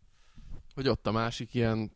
[0.74, 1.90] Hogy ott a másik ilyen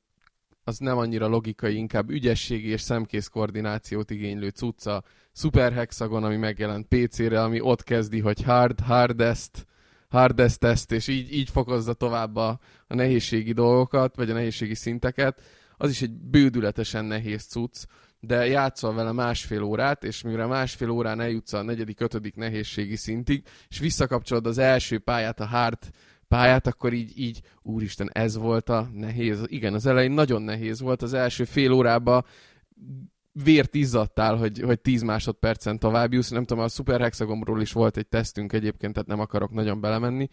[0.68, 5.02] az nem annyira logikai, inkább ügyességi és szemkész koordinációt igénylő cucca.
[5.32, 9.66] Super Hexagon, ami megjelent PC-re, ami ott kezdi, hogy hard, hardest,
[10.16, 15.42] hardest test, és így, így fokozza tovább a, a nehézségi dolgokat, vagy a nehézségi szinteket.
[15.76, 17.84] Az is egy bődületesen nehéz cucc,
[18.20, 23.42] de játszol vele másfél órát, és mivel másfél órán eljutsz a negyedik, ötödik nehézségi szintig,
[23.68, 25.78] és visszakapcsolod az első pályát, a hard
[26.28, 29.42] pályát, akkor így, így, úristen, ez volt a nehéz.
[29.46, 32.24] Igen, az elején nagyon nehéz volt, az első fél órában
[33.44, 36.30] vért izzadtál, hogy, hogy 10 másodpercen tovább jussz.
[36.30, 40.28] Nem tudom, a Super Hexagonról is volt egy tesztünk egyébként, tehát nem akarok nagyon belemenni.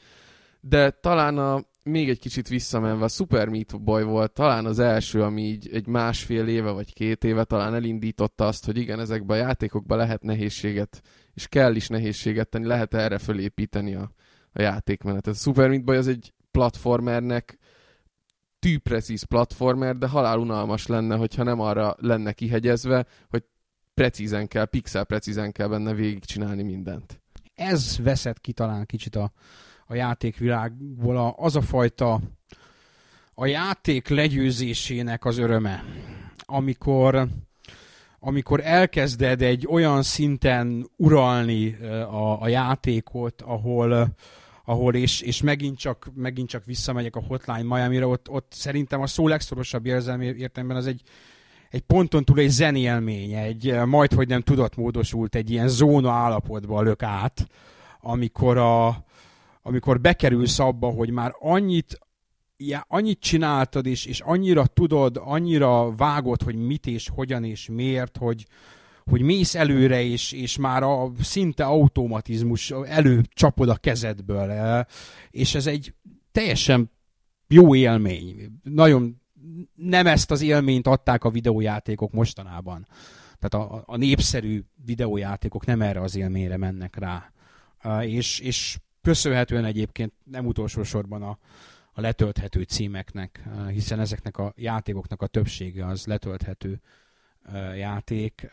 [0.60, 5.22] De talán a, még egy kicsit visszamenve, a Super Meat Boy volt talán az első,
[5.22, 9.42] ami így egy másfél éve vagy két éve talán elindította azt, hogy igen, ezekben a
[9.42, 11.02] játékokban lehet nehézséget,
[11.34, 14.12] és kell is nehézséget tenni, lehet erre fölépíteni a,
[14.52, 15.34] a játékmenetet.
[15.34, 17.58] A Super Meat Boy az egy platformernek
[18.64, 23.44] tűprecíz platformer, de halál unalmas lenne, hogyha nem arra lenne kihegyezve, hogy
[23.94, 27.22] precízen kell, pixel precízen kell benne végigcsinálni mindent.
[27.54, 29.32] Ez veszett ki talán kicsit a,
[29.86, 32.22] a játékvilágból a, az a fajta
[33.34, 35.84] a játék legyőzésének az öröme,
[36.38, 37.28] amikor
[38.20, 44.16] amikor elkezded egy olyan szinten uralni a, a játékot, ahol
[44.66, 49.08] ahol és, és megint, csak, megint csak visszamegyek a Hotline Miami-ra, ott, ott szerintem a
[49.08, 51.02] szó legszorosabb érzelmi értelemben az egy,
[51.70, 57.04] egy ponton túl egy zenélmény, egy majd, hogy nem tudatmódosult, egy ilyen zóna állapotba lök
[57.04, 57.48] át,
[58.02, 59.06] amikor, a,
[59.62, 62.00] amikor bekerülsz abba, hogy már annyit,
[62.58, 68.18] ja, annyit csináltad, és, és annyira tudod, annyira vágod, hogy mit és hogyan és miért,
[68.18, 68.46] hogy,
[69.10, 74.86] hogy mész előre, és, és már a szinte automatizmus előcsapod a kezedből,
[75.30, 75.94] és ez egy
[76.32, 76.92] teljesen
[77.48, 78.60] jó élmény.
[78.64, 79.22] Nagyon
[79.76, 82.88] nem ezt az élményt adták a videójátékok mostanában.
[83.40, 87.32] Tehát a, a népszerű videójátékok nem erre az élményre mennek rá.
[88.02, 91.38] És, és köszönhetően egyébként nem utolsó sorban a,
[91.92, 96.82] a letölthető címeknek, hiszen ezeknek a játékoknak a többsége az letölthető
[97.78, 98.50] játék,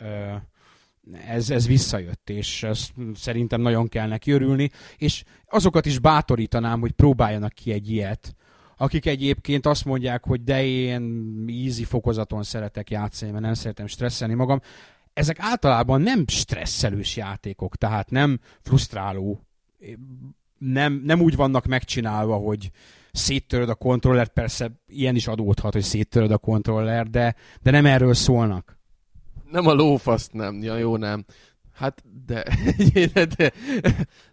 [1.27, 6.93] ez, ez visszajött, és ezt szerintem nagyon kell neki örülni, és azokat is bátorítanám, hogy
[6.93, 8.35] próbáljanak ki egy ilyet,
[8.77, 14.35] akik egyébként azt mondják, hogy de én easy fokozaton szeretek játszani, mert nem szeretem stresszelni
[14.35, 14.61] magam.
[15.13, 19.47] Ezek általában nem stresszelős játékok, tehát nem frusztráló,
[20.59, 22.71] nem, nem úgy vannak megcsinálva, hogy
[23.13, 28.15] széttöröd a kontroller, persze ilyen is adódhat, hogy széttöröd a kontroller, de, de nem erről
[28.15, 28.80] szólnak
[29.51, 31.25] nem a lófaszt nem, ja, jó nem.
[31.73, 32.45] Hát, de,
[33.37, 33.53] de,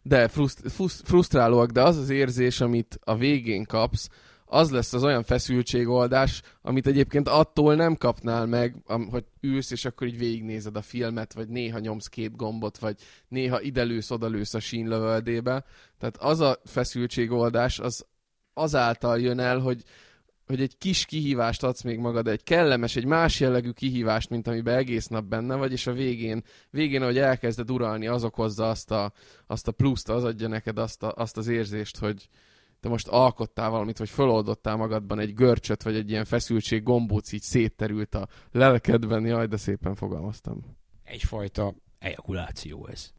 [0.01, 0.61] de fruszt,
[1.03, 4.09] frusztrálóak, de az az érzés, amit a végén kapsz,
[4.49, 8.75] az lesz az olyan feszültségoldás, amit egyébként attól nem kapnál meg,
[9.09, 12.95] hogy ülsz, és akkor így végignézed a filmet, vagy néha nyomsz két gombot, vagy
[13.27, 15.65] néha idelősz, odalősz a sínlövöldébe.
[15.97, 18.05] Tehát az a feszültségoldás, az
[18.53, 19.83] azáltal jön el, hogy
[20.47, 24.77] hogy egy kis kihívást adsz még magad, egy kellemes, egy más jellegű kihívást, mint amiben
[24.77, 29.11] egész nap benne vagy, és a végén, végén ahogy elkezded uralni, az okozza azt a,
[29.47, 32.29] azt a pluszt, az adja neked azt, a, azt az érzést, hogy
[32.79, 37.41] te most alkottál valamit, vagy föloldottál magadban egy görcsöt, vagy egy ilyen feszültség gombóc így
[37.41, 40.77] szétterült a lelkedben, jaj, de szépen fogalmaztam.
[41.03, 43.11] Egyfajta ejakuláció ez.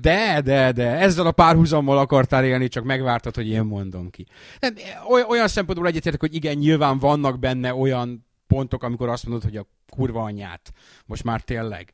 [0.00, 4.26] De, de, de, ezzel a párhuzammal akartál élni, csak megvártad, hogy én mondom ki.
[4.60, 4.74] Nem,
[5.28, 9.66] olyan szempontból egyetértek, hogy igen, nyilván vannak benne olyan pontok, amikor azt mondod, hogy a
[9.88, 10.72] kurva anyját,
[11.06, 11.92] most már tényleg.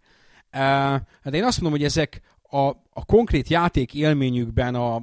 [1.23, 4.95] De én azt mondom, hogy ezek a, a konkrét játék élményükben, a,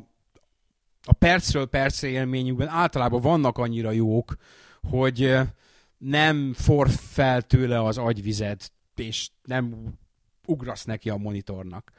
[1.04, 4.36] a percről percre élményükben általában vannak annyira jók,
[4.90, 5.38] hogy
[5.98, 8.62] nem for fel tőle az agyvized,
[8.96, 9.94] és nem
[10.46, 11.92] ugrasz neki a monitornak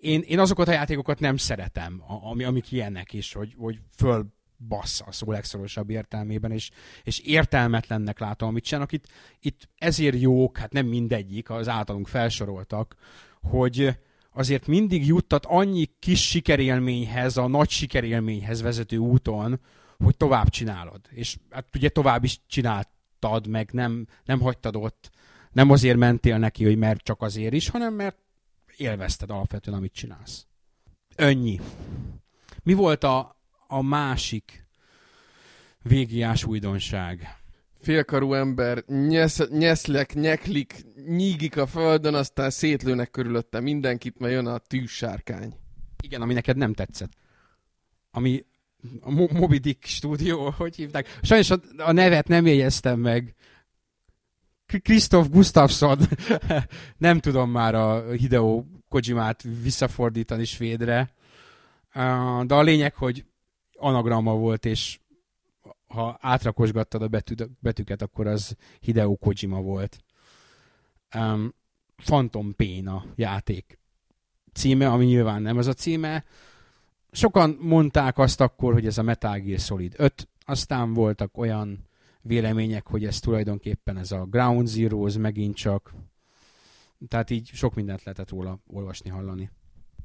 [0.00, 4.26] én, én azokat a játékokat nem szeretem, ami, amik ilyenek is, hogy, hogy föl
[4.68, 6.70] bassz a szó legszorosabb értelmében, és,
[7.02, 8.92] és értelmetlennek látom, amit csinálnak.
[8.92, 9.04] Itt,
[9.40, 12.96] itt ezért jók, hát nem mindegyik, az általunk felsoroltak,
[13.42, 13.98] hogy
[14.32, 19.60] azért mindig juttat annyi kis sikerélményhez, a nagy sikerélményhez vezető úton,
[19.98, 21.00] hogy tovább csinálod.
[21.10, 25.10] És hát ugye tovább is csináltad, meg nem, nem hagytad ott,
[25.52, 28.21] nem azért mentél neki, hogy mert csak azért is, hanem mert
[28.82, 30.46] élvezted alapvetően, amit csinálsz.
[31.16, 31.60] Önnyi.
[32.62, 34.66] Mi volt a, a másik
[35.82, 37.36] végiás újdonság?
[37.80, 44.58] Félkarú ember, nyesz, nyeszlek, nyeklik, nyígik a földön, aztán szétlőnek körülötte mindenkit, mert jön a
[44.58, 45.54] tűzsárkány.
[46.02, 47.12] Igen, ami neked nem tetszett.
[48.10, 48.44] Ami
[49.00, 51.18] a Mo- Moby Dick stúdió, hogy hívták.
[51.22, 53.34] Sajnos a, a nevet nem jegyeztem meg.
[54.82, 55.98] Christoph Gustafsson,
[56.98, 61.10] nem tudom már a Hideo Kojimát visszafordítani svédre,
[62.42, 63.24] de a lényeg, hogy
[63.72, 65.00] anagramma volt, és
[65.88, 69.98] ha átrakosgattad a betű, betűket, akkor az Hideo Kojima volt.
[71.14, 71.54] Um,
[71.96, 73.78] Phantom Pain a játék
[74.52, 76.24] címe, ami nyilván nem ez a címe.
[77.10, 81.88] Sokan mondták azt akkor, hogy ez a Metal Gear Solid 5, aztán voltak olyan
[82.22, 85.92] vélemények, hogy ez tulajdonképpen ez a Ground Zeroes megint csak.
[87.08, 89.50] Tehát így sok mindent lehetett róla olvasni, hallani.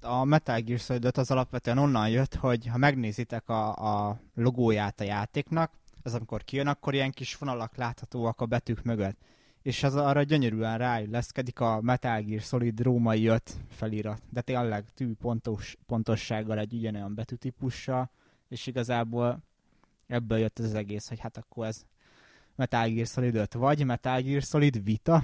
[0.02, 3.76] A Metal Gear Solid 5 az alapvetően onnan jött, hogy ha megnézitek a,
[4.08, 5.72] a logóját a játéknak,
[6.04, 9.18] az amikor kijön, akkor ilyen kis vonalak láthatóak a betűk mögött.
[9.62, 14.22] És az arra gyönyörűen ráilleszkedik a Metal Gear Solid római 5 felirat.
[14.30, 18.10] De tényleg tű pontos, pontossággal egy ugyanolyan betűtípussal,
[18.50, 19.44] és igazából
[20.08, 21.86] ebből jött az egész, hogy hát akkor ez
[22.58, 25.24] Metal Gear Solid 5, vagy Metal Gear Solid Vita.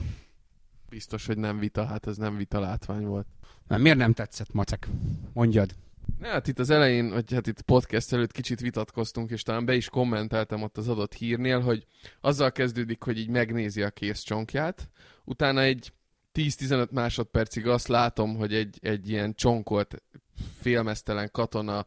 [0.89, 3.27] Biztos, hogy nem vita, hát ez nem vita látvány volt.
[3.67, 4.87] Nem, miért nem tetszett, Macek?
[5.33, 5.75] Mondjad.
[6.19, 9.75] Ne, hát itt az elején, vagy hát itt podcast előtt kicsit vitatkoztunk, és talán be
[9.75, 11.85] is kommenteltem ott az adott hírnél, hogy
[12.21, 14.89] azzal kezdődik, hogy így megnézi a kész csonkját,
[15.23, 15.93] utána egy
[16.33, 20.03] 10-15 másodpercig azt látom, hogy egy, egy ilyen csonkolt,
[20.61, 21.85] félmeztelen katona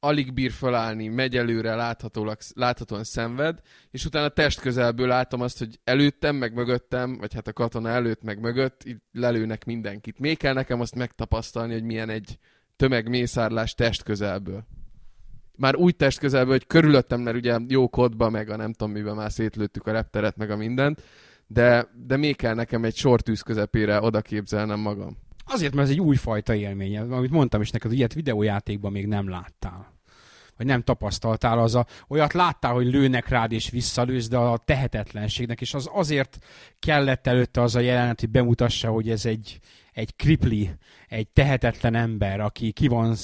[0.00, 3.60] alig bír felállni, megy előre, láthatólag, láthatóan szenved,
[3.90, 8.22] és utána test közelből látom azt, hogy előttem, meg mögöttem, vagy hát a katona előtt,
[8.22, 10.18] meg mögött, így lelőnek mindenkit.
[10.18, 12.38] Még kell nekem azt megtapasztalni, hogy milyen egy
[12.76, 14.64] tömegmészárlás test közelből.
[15.56, 19.14] Már úgy test közelből, hogy körülöttem, mert ugye jó kodba, meg a nem tudom miben
[19.14, 21.02] már szétlőttük a repteret, meg a mindent,
[21.46, 25.16] de, de még kell nekem egy sortűz közepére oda képzelnem magam.
[25.52, 29.28] Azért, mert ez egy újfajta élmény, amit mondtam is neked, hogy ilyet videójátékban még nem
[29.28, 29.98] láttál.
[30.56, 35.60] Vagy nem tapasztaltál, az a, olyat láttál, hogy lőnek rád és visszalősz, de a tehetetlenségnek,
[35.60, 36.38] és az azért
[36.78, 39.58] kellett előtte az a jelenet, hogy bemutassa, hogy ez egy,
[39.92, 40.70] egy kripli,
[41.08, 43.14] egy tehetetlen ember, aki ki van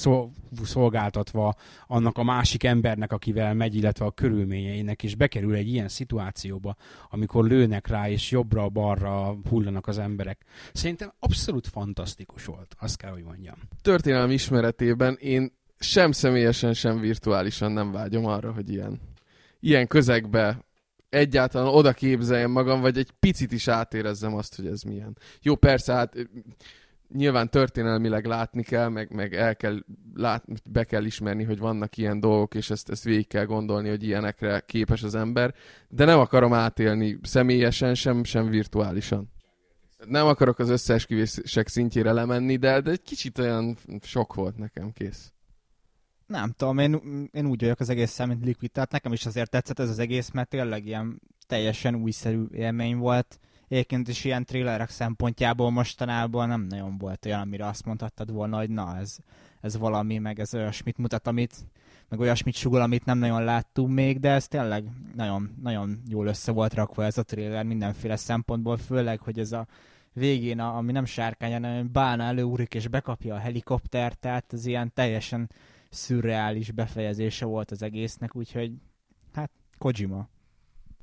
[0.63, 1.55] szolgáltatva
[1.87, 6.75] annak a másik embernek, akivel megy, illetve a körülményeinek, és bekerül egy ilyen szituációba,
[7.09, 10.45] amikor lőnek rá, és jobbra-balra hullanak az emberek.
[10.73, 13.55] Szerintem abszolút fantasztikus volt, azt kell, hogy mondjam.
[13.81, 18.99] Történelmi ismeretében én sem személyesen, sem virtuálisan nem vágyom arra, hogy ilyen,
[19.59, 20.65] ilyen közegbe
[21.09, 25.17] egyáltalán oda képzeljem magam, vagy egy picit is átérezzem azt, hogy ez milyen.
[25.41, 26.15] Jó, persze, hát
[27.13, 32.19] nyilván történelmileg látni kell, meg, meg el kell lát, be kell ismerni, hogy vannak ilyen
[32.19, 35.53] dolgok, és ezt, ezt végig kell gondolni, hogy ilyenekre képes az ember,
[35.89, 39.31] de nem akarom átélni személyesen, sem, sem virtuálisan.
[40.05, 45.33] Nem akarok az összeesküvések szintjére lemenni, de, de egy kicsit olyan sok volt nekem, kész.
[46.27, 49.79] Nem tudom, én, én úgy vagyok az egész mint Liquid, tehát nekem is azért tetszett
[49.79, 53.39] ez az egész, mert tényleg ilyen teljesen újszerű élmény volt.
[53.67, 58.69] Egyébként is ilyen trélerek szempontjából mostanában nem nagyon volt olyan, amire azt mondhattad volna, hogy
[58.69, 59.17] na, ez,
[59.61, 61.55] ez valami, meg ez olyasmit mutat, amit,
[62.09, 64.83] meg olyasmit sugol, amit nem nagyon láttunk még, de ez tényleg
[65.15, 69.67] nagyon, nagyon jól össze volt rakva ez a tréler mindenféle szempontból, főleg, hogy ez a
[70.13, 74.93] végén, a, ami nem sárkány, hanem bána előúrik és bekapja a helikoptert, tehát ez ilyen
[74.93, 75.49] teljesen
[75.89, 78.71] szürreális befejezése volt az egésznek, úgyhogy
[79.33, 80.29] hát Kojima.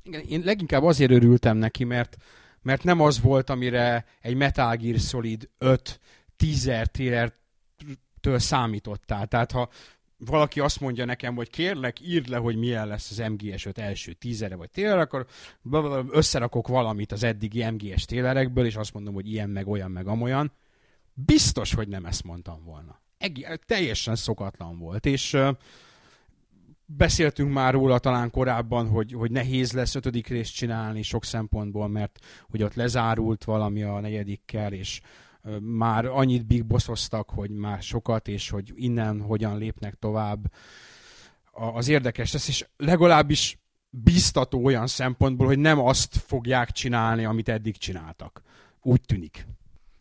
[0.03, 2.17] Igen, én leginkább azért örültem neki, mert,
[2.63, 6.01] mert nem az volt, amire egy Metal Gear Solid 5
[6.37, 6.91] teaser
[8.21, 9.27] től számítottál.
[9.27, 9.69] Tehát ha
[10.17, 14.55] valaki azt mondja nekem, hogy kérlek, írd le, hogy milyen lesz az MGS5 első tízere
[14.55, 15.27] vagy téler, akkor
[16.11, 20.53] összerakok valamit az eddigi MGS télerekből, és azt mondom, hogy ilyen, meg olyan, meg amolyan.
[21.13, 25.37] Biztos, hogy nem ezt mondtam volna eg- teljesen szokatlan volt, és
[26.87, 32.19] beszéltünk már róla talán korábban, hogy, hogy nehéz lesz ötödik részt csinálni sok szempontból, mert
[32.51, 35.01] hogy ott lezárult valami a negyedikkel, és
[35.61, 40.53] már annyit big bosszoztak, hogy már sokat, és hogy innen hogyan lépnek tovább.
[41.53, 43.59] Az érdekes lesz, és legalábbis
[43.91, 48.43] biztató olyan szempontból, hogy nem azt fogják csinálni, amit eddig csináltak.
[48.83, 49.47] Úgy tűnik.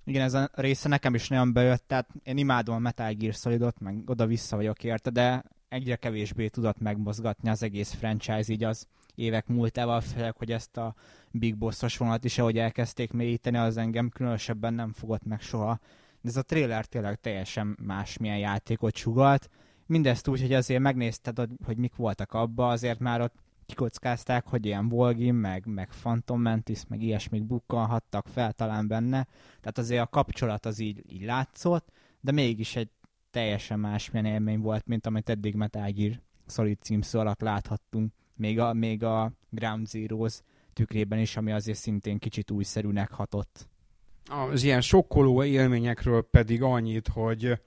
[0.05, 3.79] Igen, ez a része nekem is nagyon bejött, tehát én imádom a Metal Gear Solidot,
[3.79, 9.47] meg oda-vissza vagyok érte, de egyre kevésbé tudott megmozgatni az egész franchise így az évek
[9.47, 10.95] múltával, főleg, hogy ezt a
[11.31, 15.79] Big Boss-os vonalat is, ahogy elkezdték mélyíteni, az engem különösebben nem fogott meg soha.
[16.21, 19.49] De ez a trailer tényleg teljesen másmilyen játékot sugalt.
[19.85, 24.89] Mindezt úgy, hogy azért megnézted, hogy mik voltak abba, azért már ott kikockázták, hogy ilyen
[24.89, 29.27] Volgin, meg, meg Phantom Mantis, meg ilyesmik bukkanhattak fel talán benne,
[29.59, 31.91] tehát azért a kapcsolat az így, így látszott,
[32.21, 32.89] de mégis egy
[33.31, 38.13] teljesen másmilyen élmény volt, mint amit eddig Metal Gear Solid címszó alatt láthattunk.
[38.35, 40.41] Még a, még a Ground Zeroes
[40.73, 43.67] tükrében is, ami azért szintén kicsit újszerűnek hatott.
[44.25, 47.59] Az ilyen sokkoló élményekről pedig annyit, hogy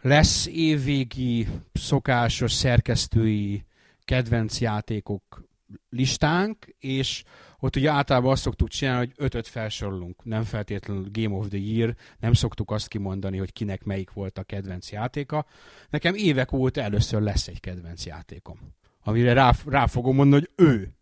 [0.00, 3.64] lesz évvégi szokásos szerkesztői
[4.04, 5.44] kedvenc játékok
[5.90, 7.24] listánk, és
[7.58, 11.96] ott ugye általában azt szoktuk csinálni, hogy ötöt felsorolunk, nem feltétlenül Game of the Year,
[12.18, 15.46] nem szoktuk azt kimondani, hogy kinek melyik volt a kedvenc játéka.
[15.90, 18.58] Nekem évek óta először lesz egy kedvenc játékom,
[19.02, 20.94] amire rá, rá fogom mondani, hogy ő,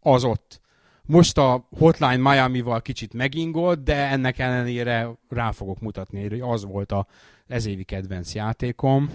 [0.00, 0.60] az ott.
[1.02, 6.92] Most a Hotline Miami-val kicsit megingolt, de ennek ellenére rá fogok mutatni, hogy az volt
[6.92, 7.06] a
[7.46, 9.10] ezévi kedvenc játékom,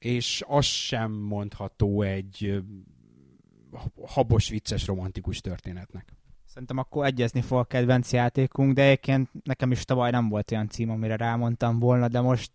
[0.00, 2.62] és az sem mondható egy
[4.06, 6.12] habos, vicces, romantikus történetnek.
[6.44, 10.68] Szerintem akkor egyezni fog a kedvenc játékunk, de egyébként nekem is tavaly nem volt olyan
[10.68, 12.52] cím, amire rámondtam volna, de most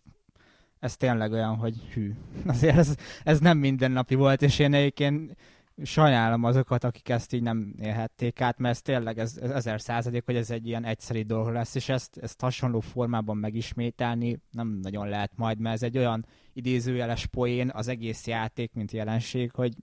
[0.78, 2.12] ez tényleg olyan, hogy hű.
[2.46, 2.94] Azért ez,
[3.24, 5.36] ez nem mindennapi volt, és én egyébként
[5.82, 10.24] sajnálom azokat, akik ezt így nem élhették át, mert ez tényleg ez, ez ezer százalék,
[10.24, 15.08] hogy ez egy ilyen egyszerű dolog lesz, és ezt, ezt hasonló formában megismételni nem nagyon
[15.08, 19.74] lehet majd, mert ez egy olyan idézőjeles poén az egész játék, mint jelenség, hogy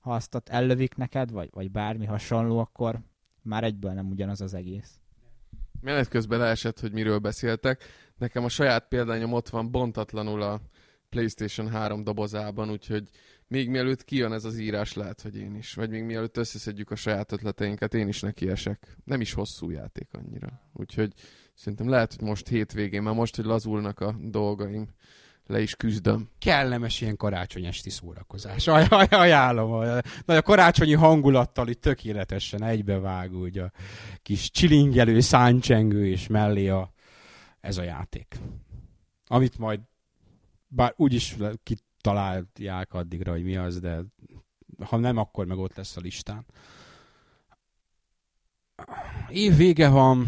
[0.00, 3.00] ha azt ott ellövik neked, vagy, vagy bármi hasonló, akkor
[3.42, 5.00] már egyből nem ugyanaz az egész.
[5.80, 7.84] Menet közben leesett, hogy miről beszéltek.
[8.18, 10.60] Nekem a saját példányom ott van bontatlanul a
[11.08, 13.08] PlayStation 3 dobozában, úgyhogy
[13.50, 15.74] még mielőtt kijön ez az írás, lehet, hogy én is.
[15.74, 18.96] Vagy még mielőtt összeszedjük a saját ötleteinket, én is nekiesek.
[19.04, 20.60] Nem is hosszú játék annyira.
[20.72, 21.12] Úgyhogy
[21.54, 24.88] szerintem lehet, hogy most hétvégén, már most, hogy lazulnak a dolgaim,
[25.46, 26.28] le is küzdöm.
[26.38, 28.66] Kellemes ilyen karácsony esti szórakozás.
[28.66, 30.00] Aj, aj, ajánlom.
[30.24, 33.72] Na, a karácsonyi hangulattal itt tökéletesen egybevág, úgy a
[34.22, 36.92] kis csilingelő, száncsengő és mellé a,
[37.60, 38.40] ez a játék.
[39.26, 39.80] Amit majd
[40.66, 41.36] bár úgyis
[42.00, 44.04] kitalálják addigra, hogy mi az, de
[44.84, 46.46] ha nem, akkor meg ott lesz a listán.
[49.28, 50.26] Év vége van,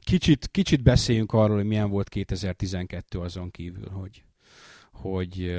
[0.00, 4.24] kicsit, kicsit beszéljünk arról, hogy milyen volt 2012 azon kívül, hogy
[4.92, 5.56] hogy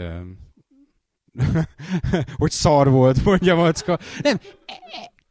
[2.37, 3.99] hogy szar volt, mondja Macka.
[4.21, 4.39] Nem,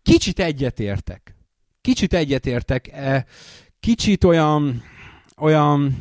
[0.03, 1.35] kicsit egyetértek.
[1.81, 2.89] Kicsit egyetértek.
[2.89, 3.27] E,
[3.81, 4.83] kicsit olyan,
[5.37, 5.97] olyan,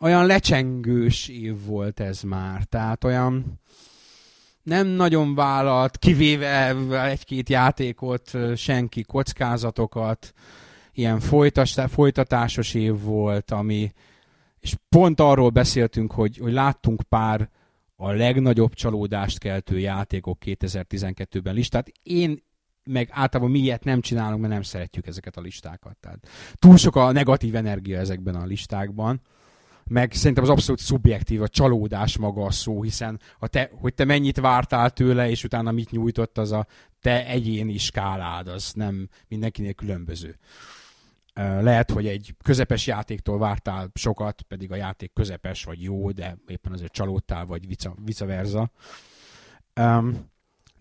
[0.00, 2.64] olyan lecsengős év volt ez már.
[2.64, 3.60] Tehát olyan
[4.62, 6.74] nem nagyon vállalt, kivéve
[7.04, 10.32] egy-két játékot, senki kockázatokat.
[10.92, 11.20] Ilyen
[11.88, 13.92] folytatásos év volt, ami,
[14.60, 17.50] és pont arról beszéltünk, hogy, hogy láttunk pár
[17.96, 21.92] a legnagyobb csalódást keltő játékok 2012-ben listát.
[22.02, 22.42] Én
[22.84, 25.96] meg általában mi ilyet nem csinálunk, mert nem szeretjük ezeket a listákat.
[26.00, 29.20] Tehát túl sok a negatív energia ezekben a listákban,
[29.90, 34.04] meg szerintem az abszolút szubjektív, a csalódás maga a szó, hiszen a te, hogy te
[34.04, 36.66] mennyit vártál tőle, és utána mit nyújtott, az a
[37.00, 40.38] te egyéni skálád, az nem mindenkinél különböző.
[41.34, 46.72] Lehet, hogy egy közepes játéktól vártál sokat, pedig a játék közepes vagy jó, de éppen
[46.72, 48.70] azért csalódtál, vagy vice, vice versa.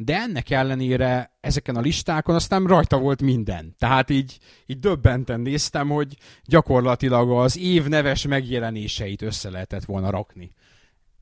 [0.01, 3.75] De ennek ellenére ezeken a listákon aztán rajta volt minden.
[3.77, 10.51] Tehát így, így döbbenten néztem, hogy gyakorlatilag az év neves megjelenéseit össze lehetett volna rakni.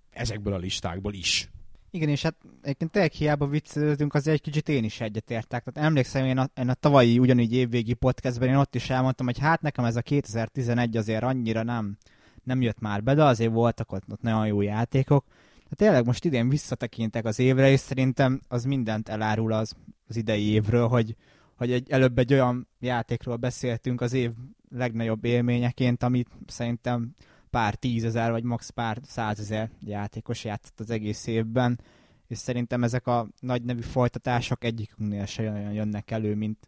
[0.09, 1.49] Ezekből a listákból is.
[1.91, 5.63] Igen, és hát egyébként tényleg hiába viccelődünk, azért egy kicsit én is egyetértek.
[5.63, 9.39] Tehát emlékszem, én a, én a tavalyi ugyanígy évvégi podcastben én ott is elmondtam, hogy
[9.39, 11.97] hát nekem ez a 2011 azért annyira nem,
[12.43, 15.25] nem jött már be, de azért voltak ott, ott nagyon jó játékok.
[15.69, 19.73] De tényleg most idén visszatekintek az évre, és szerintem az mindent elárul az,
[20.07, 21.15] az idei évről, hogy,
[21.55, 24.31] hogy egy, előbb egy olyan játékról beszéltünk az év
[24.69, 27.13] legnagyobb élményeként, amit szerintem
[27.49, 28.69] pár tízezer, vagy max.
[28.69, 31.79] pár százezer játékos játszott az egész évben,
[32.27, 36.67] és szerintem ezek a nagy nevű folytatások egyikünknél se olyan jönnek elő, mint,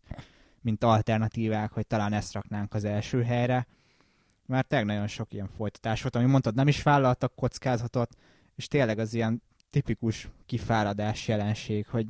[0.61, 3.67] mint alternatívák, hogy talán ezt raknánk az első helyre,
[4.45, 8.15] mert tényleg nagyon sok ilyen folytatás volt, ami mondtad, nem is vállaltak kockázatot,
[8.59, 12.05] és tényleg az ilyen tipikus kifáradás jelenség, hogy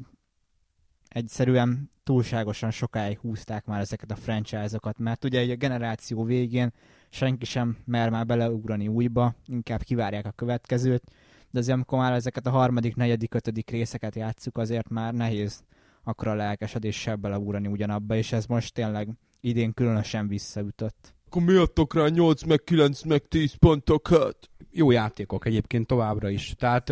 [1.08, 6.74] egyszerűen túlságosan sokáig húzták már ezeket a franchise-okat, mert ugye a generáció végén
[7.10, 11.04] senki sem mer már beleugrani újba, inkább kivárják a következőt,
[11.52, 15.64] de azért amikor már ezeket a harmadik, negyedik, ötödik részeket játszuk, azért már nehéz
[16.04, 21.14] akkor a lelkesedéssel beleugrani ugyanabba, és ez most tényleg idén különösen visszaütött.
[21.26, 24.49] Akkor mi adtok rá 8 meg 9 meg 10 pontokat?
[24.72, 26.54] Jó játékok egyébként továbbra is.
[26.58, 26.90] Tehát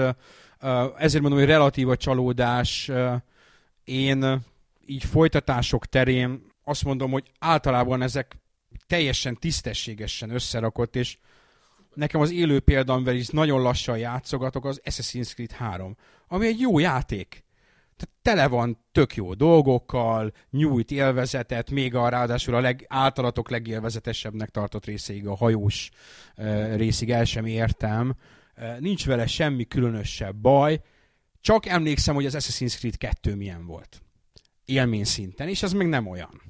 [0.98, 2.92] ezért mondom, hogy relatív a csalódás.
[3.84, 4.44] Én
[4.86, 8.36] így folytatások terén azt mondom, hogy általában ezek
[8.88, 11.18] teljesen tisztességesen összerakott, és
[11.94, 15.98] nekem az élő példa, amivel is nagyon lassan játszogatok, az Assassin's Creed 3,
[16.28, 17.46] ami egy jó játék.
[17.98, 24.50] Tehát tele van tök jó dolgokkal, nyújt élvezetet, még a ráadásul a leg, általatok legélvezetesebbnek
[24.50, 25.89] tartott részéig, a hajós
[26.38, 28.16] uh, részig el sem értem.
[28.58, 30.82] Uh, nincs vele semmi különösebb baj,
[31.41, 34.02] csak emlékszem, hogy az Assassin's Creed 2 milyen volt.
[34.66, 36.41] Élmény szinten, és ez még nem olyan.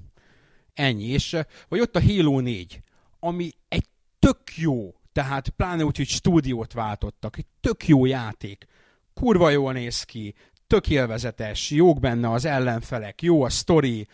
[0.73, 1.03] Ennyi.
[1.03, 1.37] És
[1.67, 2.81] vagy ott a Halo 4,
[3.19, 3.85] ami egy
[4.19, 8.65] tök jó, tehát pláne úgy, hogy stúdiót váltottak, egy tök jó játék,
[9.13, 10.33] kurva jól néz ki,
[10.67, 14.07] tök élvezetes, jók benne az ellenfelek, jó a sztori,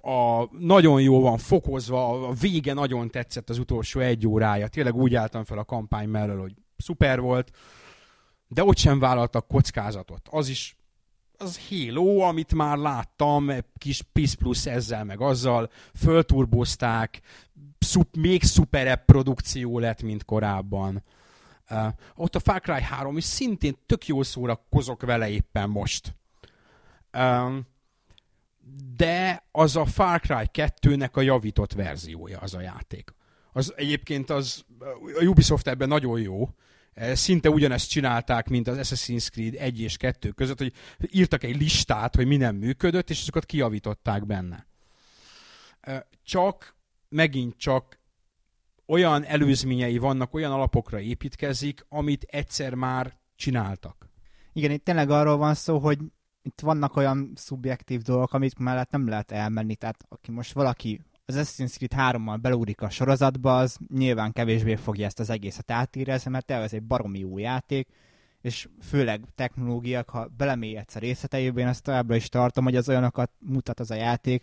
[0.00, 4.68] a, nagyon jó van fokozva, a vége nagyon tetszett az utolsó egy órája.
[4.68, 7.50] Tényleg úgy álltam fel a kampány mellől, hogy szuper volt,
[8.48, 10.28] de ott sem vállaltak kockázatot.
[10.30, 10.76] Az is
[11.38, 17.20] az Halo, amit már láttam, kis PIS plusz ezzel meg azzal, fölturbozták,
[17.78, 21.02] szup, még szuperebb produkció lett, mint korábban.
[21.70, 26.14] Uh, ott a Far Cry 3 is szintén tök jól szórakozok vele éppen most.
[27.18, 27.66] Um,
[28.96, 33.14] de az a Far Cry 2-nek a javított verziója az a játék.
[33.52, 34.64] Az egyébként az,
[35.18, 36.48] a Ubisoft ebben nagyon jó,
[37.12, 40.72] szinte ugyanezt csinálták, mint az Assassin's Creed 1 és 2 között, hogy
[41.10, 44.66] írtak egy listát, hogy mi nem működött, és azokat kiavították benne.
[46.24, 46.74] Csak,
[47.08, 47.99] megint csak
[48.90, 54.08] olyan előzményei vannak, olyan alapokra építkezik, amit egyszer már csináltak.
[54.52, 55.98] Igen, itt tényleg arról van szó, hogy
[56.42, 59.74] itt vannak olyan szubjektív dolgok, amit mellett nem lehet elmenni.
[59.74, 65.06] Tehát aki most valaki az Assassin's Creed 3-mal belúrik a sorozatba, az nyilván kevésbé fogja
[65.06, 67.88] ezt az egészet átírezni, mert ez egy baromi jó játék,
[68.40, 73.80] és főleg technológiák, ha belemélyedsz a részleteiben, azt továbbra is tartom, hogy az olyanokat mutat
[73.80, 74.42] az a játék,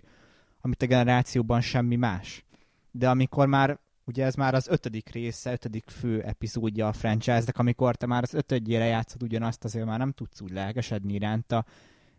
[0.61, 2.45] amit a generációban semmi más.
[2.91, 7.95] De amikor már, ugye ez már az ötödik része, ötödik fő epizódja a franchise-nek, amikor
[7.95, 11.65] te már az ötödjére játszod ugyanazt, azért már nem tudsz úgy lelkesedni iránta,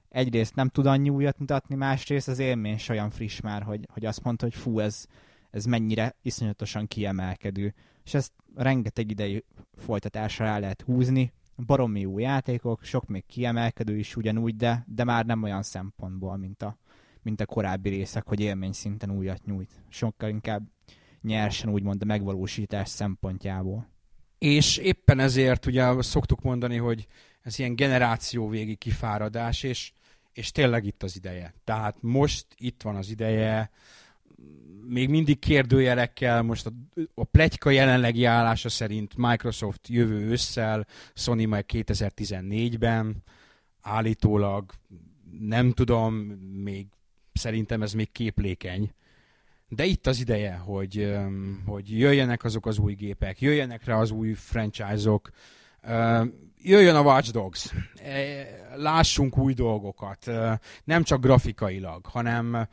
[0.08, 4.06] egyrészt nem tud annyi újat mutatni, másrészt az élmény is olyan friss már, hogy, hogy
[4.06, 5.06] azt mondta, hogy fú, ez,
[5.50, 7.74] ez mennyire iszonyatosan kiemelkedő.
[8.04, 9.44] És ezt rengeteg idei
[9.76, 11.32] folytatásra rá lehet húzni.
[11.66, 16.62] Baromi jó játékok, sok még kiemelkedő is ugyanúgy, de, de már nem olyan szempontból, mint
[16.62, 16.78] a,
[17.22, 19.82] mint a korábbi részek, hogy élmény szinten újat nyújt.
[19.88, 20.62] Sokkal inkább
[21.22, 23.88] nyersen úgymond a megvalósítás szempontjából.
[24.38, 27.06] És éppen ezért ugye szoktuk mondani, hogy
[27.42, 29.92] ez ilyen generáció végi kifáradás, és
[30.38, 31.54] és tényleg itt az ideje.
[31.64, 33.70] Tehát most itt van az ideje,
[34.86, 36.72] még mindig kérdőjelekkel, most a,
[37.14, 43.22] a pletyka jelenlegi állása szerint Microsoft jövő ősszel, Sony majd 2014-ben,
[43.80, 44.72] állítólag
[45.40, 46.14] nem tudom,
[46.62, 46.86] még
[47.32, 48.92] szerintem ez még képlékeny.
[49.68, 51.16] De itt az ideje, hogy,
[51.66, 55.30] hogy jöjjenek azok az új gépek, jöjjenek rá az új franchise-ok,
[56.62, 58.46] jöjjön a Watch Dogs, e,
[58.76, 60.30] lássunk új dolgokat,
[60.84, 62.68] nem csak grafikailag, hanem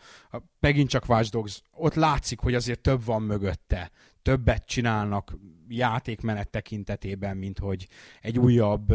[0.60, 3.92] megint csak Watch Dogs, ott látszik, hogy azért több van mögötte,
[4.22, 5.38] többet csinálnak
[5.68, 7.88] játékmenet tekintetében, mint hogy
[8.22, 8.94] egy újabb,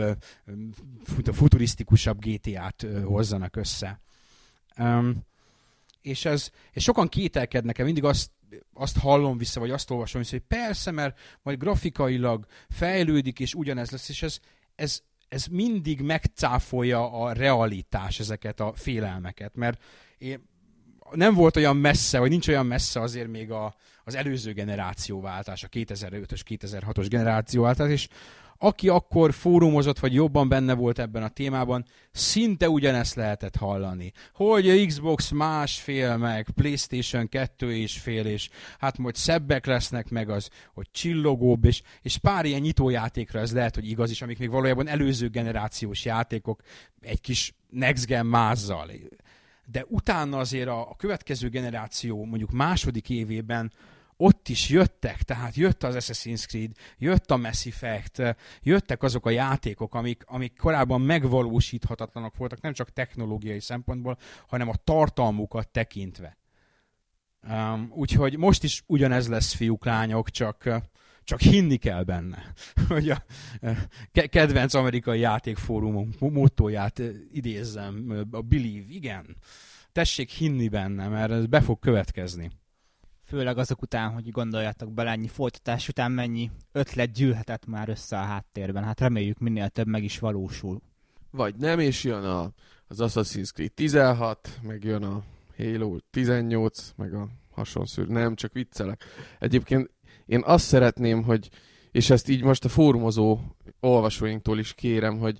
[1.33, 4.01] futurisztikusabb GTA-t hozzanak össze.
[6.03, 8.31] És, ez, és sokan kételkednek el, mindig azt
[8.75, 13.91] azt hallom vissza, vagy azt olvasom vissza, hogy persze, mert majd grafikailag fejlődik, és ugyanez
[13.91, 14.39] lesz, és ez,
[14.75, 19.83] ez, ez mindig megcáfolja a realitás ezeket a félelmeket, mert
[20.19, 20.49] én,
[21.13, 23.75] nem volt olyan messze, vagy nincs olyan messze azért még a,
[24.05, 28.09] az előző generációváltás, a 2005-ös, 2006-os generációváltás, és
[28.63, 34.13] aki akkor fórumozott, vagy jobban benne volt ebben a témában, szinte ugyanezt lehetett hallani.
[34.35, 38.49] Hogy a Xbox másfél, meg Playstation kettő és fél, és
[38.79, 43.75] hát majd szebbek lesznek, meg az, hogy csillogóbb, és, és pár ilyen nyitójátékra ez lehet,
[43.75, 46.63] hogy igaz is, amik még valójában előző generációs játékok
[47.01, 48.91] egy kis next gen mázzal.
[49.65, 53.73] De utána azért a, a következő generáció mondjuk második évében
[54.21, 59.31] ott is jöttek, tehát jött az Assassin's Creed, jött a Mass Effect, jöttek azok a
[59.31, 66.39] játékok, amik, amik korábban megvalósíthatatlanak voltak, nem csak technológiai szempontból, hanem a tartalmukat tekintve.
[67.49, 70.69] Um, úgyhogy most is ugyanez lesz fiúk, lányok, csak,
[71.25, 72.53] csak hinni kell benne.
[72.89, 73.23] hogy a
[74.29, 77.03] kedvenc amerikai játékfórumunk mottóját
[77.33, 79.37] idézzem, a Believe, igen.
[79.93, 82.51] Tessék hinni benne, mert ez be fog következni
[83.31, 88.23] főleg azok után, hogy gondoljatok bele, ennyi folytatás után mennyi ötlet gyűlhetett már össze a
[88.23, 88.85] háttérben.
[88.85, 90.81] Hát reméljük minél több meg is valósul.
[91.31, 92.53] Vagy nem, és jön a,
[92.89, 95.23] az Assassin's Creed 16, meg jön a
[95.57, 98.07] Halo 18, meg a hasonszűr.
[98.07, 99.05] Nem, csak viccelek.
[99.39, 99.91] Egyébként
[100.27, 101.49] én azt szeretném, hogy,
[101.91, 103.39] és ezt így most a fórumozó
[103.81, 105.39] olvasóinktól is kérem, hogy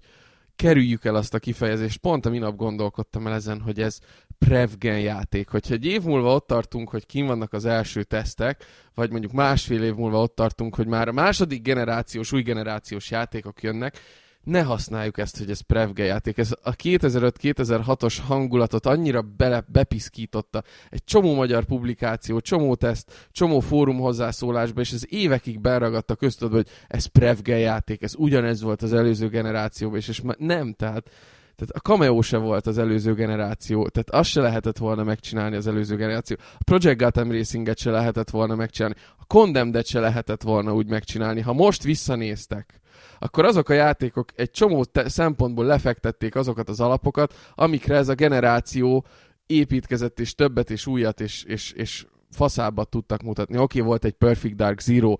[0.61, 1.99] kerüljük el azt a kifejezést.
[1.99, 3.99] Pont a minap gondolkodtam el ezen, hogy ez
[4.39, 5.49] Prevgen játék.
[5.49, 9.83] Hogyha egy év múlva ott tartunk, hogy kim vannak az első tesztek, vagy mondjuk másfél
[9.83, 13.99] év múlva ott tartunk, hogy már a második generációs, új generációs játékok jönnek,
[14.45, 16.39] ne használjuk ezt, hogy ez Prevge játék.
[16.39, 20.63] Ez a 2005-2006-os hangulatot annyira bele, bepiszkította.
[20.89, 26.57] Egy csomó magyar publikáció, csomó teszt, csomó fórum hozzászólásba, és ez évekig beragadt a köztudatba,
[26.57, 31.11] hogy ez Prevge játék, ez ugyanez volt az előző generációban, és, és nem, tehát
[31.57, 35.67] tehát a Cameo se volt az előző generáció, tehát azt se lehetett volna megcsinálni az
[35.67, 36.37] előző generáció.
[36.59, 38.97] A Project Gotham Racinget se lehetett volna megcsinálni.
[39.17, 41.41] A Condemned-et se lehetett volna úgy megcsinálni.
[41.41, 42.81] Ha most visszanéztek,
[43.23, 48.15] akkor azok a játékok egy csomó te- szempontból lefektették azokat az alapokat, amikre ez a
[48.15, 49.05] generáció
[49.47, 53.57] építkezett, és többet, és újat, és, és, és faszábbat tudtak mutatni.
[53.57, 55.17] Oké, okay, volt egy Perfect Dark Zero,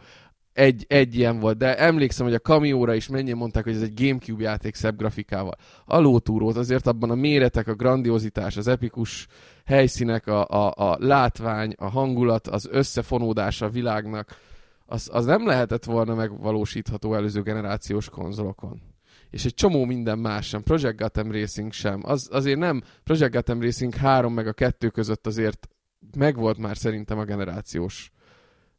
[0.53, 4.05] egy, egy ilyen volt, de emlékszem, hogy a Kamióra is mennyien mondták, hogy ez egy
[4.05, 5.55] Gamecube játék szebb grafikával.
[5.85, 9.27] A lótúrót azért abban a méretek, a grandiozitás, az epikus
[9.65, 14.37] helyszínek, a, a, a látvány, a hangulat, az összefonódása a világnak,
[14.91, 18.83] az, az nem lehetett volna megvalósítható előző generációs konzolokon.
[19.31, 20.63] És egy csomó minden más sem.
[20.63, 22.01] Project Gotham Racing sem.
[22.05, 22.83] Az, azért nem.
[23.05, 25.69] Project Gotham Racing 3 meg a 2 között azért
[26.17, 28.11] megvolt már szerintem a generációs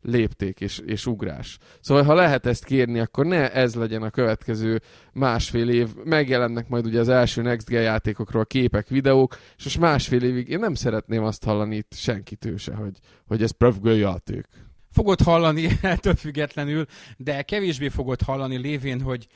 [0.01, 1.57] lépték és, és ugrás.
[1.81, 4.81] Szóval ha lehet ezt kérni, akkor ne ez legyen a következő
[5.13, 5.95] másfél év.
[6.03, 10.59] Megjelennek majd ugye az első Next Gen játékokról képek, videók, és most másfél évig én
[10.59, 12.97] nem szeretném azt hallani itt senkitől se, hogy,
[13.27, 14.47] hogy ez Prövgő játék.
[14.91, 16.85] Fogod hallani ettől függetlenül,
[17.17, 19.27] de kevésbé fogod hallani lévén, hogy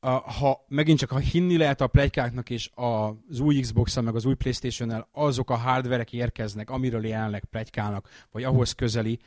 [0.00, 4.24] a, ha megint csak ha hinni lehet a plegykáknak és az új xbox meg az
[4.24, 9.18] új playstation azok a hardverek érkeznek, amiről jelenleg plegykálnak, vagy ahhoz közeli,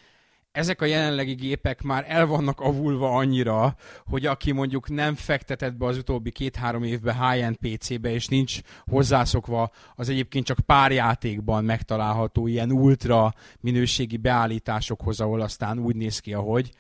[0.56, 3.76] ezek a jelenlegi gépek már el vannak avulva annyira,
[4.06, 9.72] hogy aki mondjuk nem fektetett be az utóbbi két-három évben high-end PC-be, és nincs hozzászokva
[9.95, 16.34] az egyébként csak pár játékban megtalálható ilyen ultra minőségi beállításokhoz, ahol aztán úgy néz ki,
[16.34, 16.72] ahogy,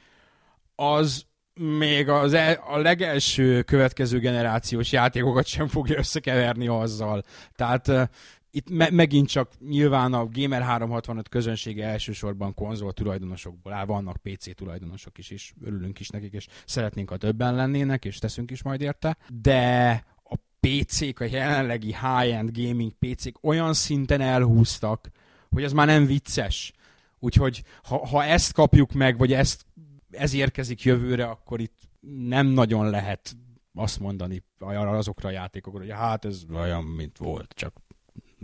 [0.75, 1.25] az
[1.59, 7.23] még az el, a legelső következő generációs játékokat sem fogja összekeverni azzal.
[7.55, 8.09] Tehát
[8.55, 14.55] itt me- megint csak nyilván a Gamer 365 közönsége elsősorban konzol tulajdonosokból áll, vannak PC
[14.55, 18.81] tulajdonosok is, és örülünk is nekik, és szeretnénk, ha többen lennének, és teszünk is majd
[18.81, 25.09] érte, de a PC-k, a jelenlegi high-end gaming PC-k olyan szinten elhúztak,
[25.49, 26.73] hogy az már nem vicces.
[27.19, 29.65] Úgyhogy ha, ha ezt kapjuk meg, vagy ezt,
[30.11, 31.89] ez érkezik jövőre, akkor itt
[32.27, 33.35] nem nagyon lehet
[33.73, 37.83] azt mondani azokra a játékokra, hogy hát ez olyan, mint volt, csak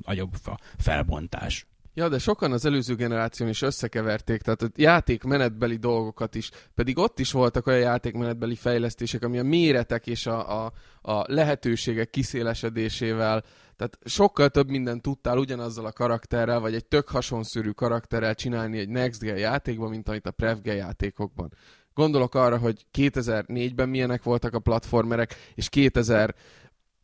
[0.06, 1.66] nagyobb a felbontás.
[1.94, 7.20] Ja, de sokan az előző generáción is összekeverték, tehát a játékmenetbeli dolgokat is, pedig ott
[7.20, 10.72] is voltak olyan játékmenetbeli fejlesztések, ami a méretek és a, a,
[11.02, 13.44] a lehetőségek kiszélesedésével,
[13.76, 18.90] tehát sokkal több mindent tudtál ugyanazzal a karakterrel, vagy egy tök hasonszörű karakterrel csinálni egy
[18.90, 21.54] Next Gen játékban, mint amit a Prevge játékokban.
[21.94, 26.36] Gondolok arra, hogy 2004-ben milyenek voltak a platformerek, és 2000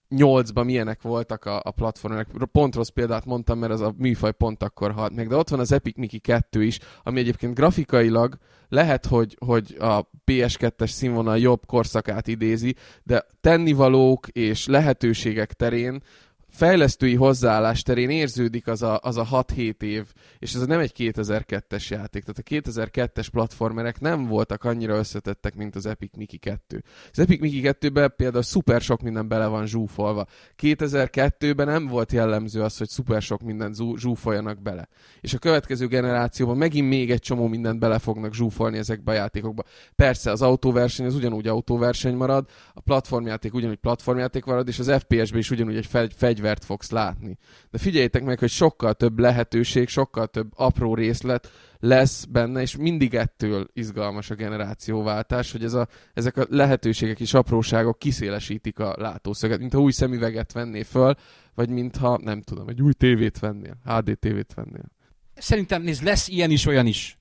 [0.10, 2.26] 2008-ban milyenek voltak a, a platformok.
[2.52, 5.28] Pont rossz példát mondtam, mert az a műfaj pont akkor halt meg.
[5.28, 8.38] De ott van az Epic Mickey 2 is, ami egyébként grafikailag
[8.70, 16.02] lehet, hogy, hogy a PS2-es színvonal jobb korszakát idézi, de tennivalók és lehetőségek terén
[16.50, 20.06] fejlesztői hozzáállás terén érződik az a, az a 6-7 év,
[20.40, 22.24] és ez nem egy 2002-es játék.
[22.24, 26.84] Tehát a 2002-es platformerek nem voltak annyira összetettek, mint az Epic Mickey 2.
[27.12, 30.26] Az Epic Mickey 2-ben például szuper sok minden bele van zsúfolva.
[30.62, 34.88] 2002-ben nem volt jellemző az, hogy szuper sok mindent zsúfoljanak bele.
[35.22, 39.64] És a következő generációban megint még egy csomó mindent bele fognak zsúfolni ezekbe a játékokba.
[39.96, 45.40] Persze az autóverseny az ugyanúgy autóverseny marad, a platformjáték ugyanúgy platformjáték marad, és az FPS-ben
[45.40, 47.38] is ugyanúgy egy fegyver fegyvert fogsz látni.
[47.72, 53.16] De figyeljétek meg, hogy sokkal több lehetőség, sokkal több apró részlet lesz benne, és mindig
[53.16, 59.60] ettől izgalmas a generációváltás, hogy ez a, ezek a lehetőségek és apróságok kiszélesítik a látószöget,
[59.60, 61.16] mint ha új szemüveget vennél föl,
[61.56, 64.86] vagy mintha, nem tudom, egy új tévét vennél, HD tévét vennél.
[65.36, 67.18] Szerintem nézd, lesz ilyen is, olyan is.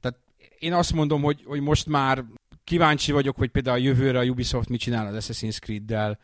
[0.00, 0.18] Tehát
[0.58, 2.24] én azt mondom, hogy, hogy most már
[2.64, 6.18] kíváncsi vagyok, hogy például a jövőre a Ubisoft mit csinál az Assassin's Creed-del.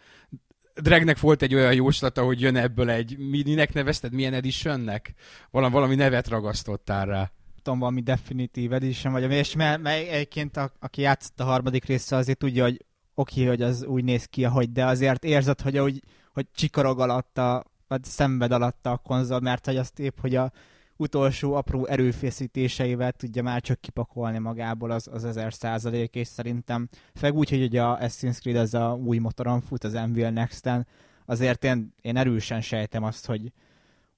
[0.75, 5.15] Dregnek volt egy olyan jóslata, hogy jön ebből egy, minek nevezted, milyen editionnek?
[5.51, 7.31] Valami, valami nevet ragasztottál rá.
[7.63, 12.17] Tudom, valami Definitive Edition, vagy és mert, mert egyébként a, aki játszott a harmadik része,
[12.17, 15.79] azért tudja, hogy oké, okay, hogy az úgy néz ki, ahogy, de azért érzed, hogy,
[15.79, 16.03] hogy,
[16.33, 20.53] hogy csikorog alatta, vagy szenved alatta a konzol, mert hogy azt épp, hogy a
[20.97, 27.35] utolsó apró erőfeszítéseivel tudja már csak kipakolni magából az, az 1000 százalék, és szerintem feg
[27.35, 30.87] úgy, hogy ugye a Assassin's Creed az a új motoron fut, az Envil Next-en,
[31.27, 33.53] azért én, én erősen sejtem azt, hogy,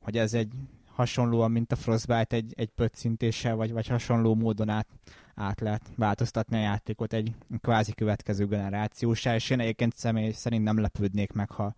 [0.00, 0.52] hogy ez egy
[0.94, 4.86] hasonlóan, mint a Frostbite egy, egy pöccintéssel, vagy, vagy hasonló módon át,
[5.34, 10.80] át lehet változtatni a játékot egy kvázi következő generációsá, és én egyébként személy szerint nem
[10.80, 11.74] lepődnék meg, ha,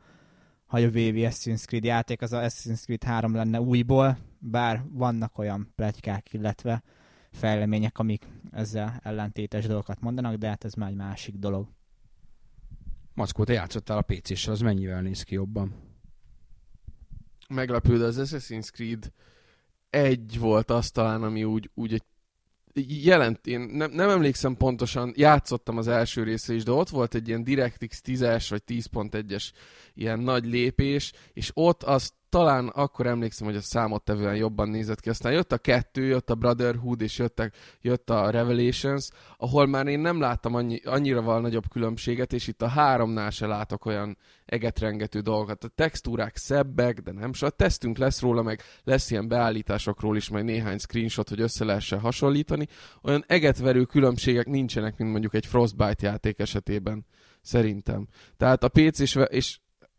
[0.67, 5.39] ha a VV Assassin's Creed játék az a Assassin's Creed 3 lenne újból, bár vannak
[5.39, 6.83] olyan pletykák, illetve
[7.31, 11.69] fejlemények, amik ezzel ellentétes dolgokat mondanak, de hát ez már egy másik dolog.
[13.15, 15.75] Mackó, te játszottál a PC-sel, az mennyivel néz ki jobban?
[17.49, 19.13] Meglepő, de az Assassin's Creed
[19.91, 22.05] egy volt az talán, ami úgy, úgy egy
[23.05, 27.29] jelent, én nem, nem emlékszem pontosan, játszottam az első része is, de ott volt egy
[27.29, 29.45] ilyen DirectX 10-es vagy 10.1-es
[29.95, 35.09] ilyen nagy lépés, és ott azt talán akkor emlékszem, hogy a számottevően jobban nézett ki.
[35.09, 39.99] Aztán jött a kettő, jött a Brotherhood, és jöttek, jött a Revelations, ahol már én
[39.99, 45.21] nem láttam annyi, annyira val nagyobb különbséget, és itt a háromnál se látok olyan egetrengető
[45.21, 45.65] dolgokat.
[45.65, 47.31] A textúrák szebbek, de nem.
[47.41, 52.01] A tesztünk lesz róla, meg lesz ilyen beállításokról is, majd néhány screenshot, hogy össze lehessen
[52.01, 52.67] hasonlítani.
[53.03, 57.07] Olyan egetverő különbségek nincsenek, mint mondjuk egy Frostbite játék esetében.
[57.41, 58.09] Szerintem.
[58.37, 59.59] Tehát a PC és, és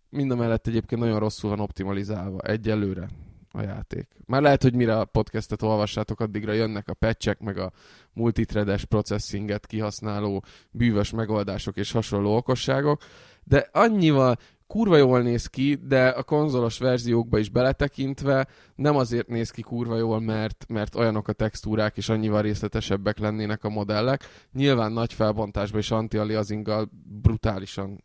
[0.10, 3.08] mind a mellett egyébként nagyon rosszul van optimalizálva egyelőre
[3.52, 4.08] a játék.
[4.26, 7.72] Már lehet, hogy mire a podcastet olvassátok, addigra jönnek a patchek, meg a
[8.14, 13.02] multithreades processinget kihasználó bűvös megoldások és hasonló okosságok,
[13.44, 14.38] de annyival
[14.68, 19.98] kurva jól néz ki, de a konzolos verziókba is beletekintve nem azért néz ki kurva
[19.98, 24.24] jól, mert, mert olyanok a textúrák és annyival részletesebbek lennének a modellek.
[24.54, 26.90] Nyilván nagy felbontásban és anti-aliasinggal
[27.22, 28.04] brutálisan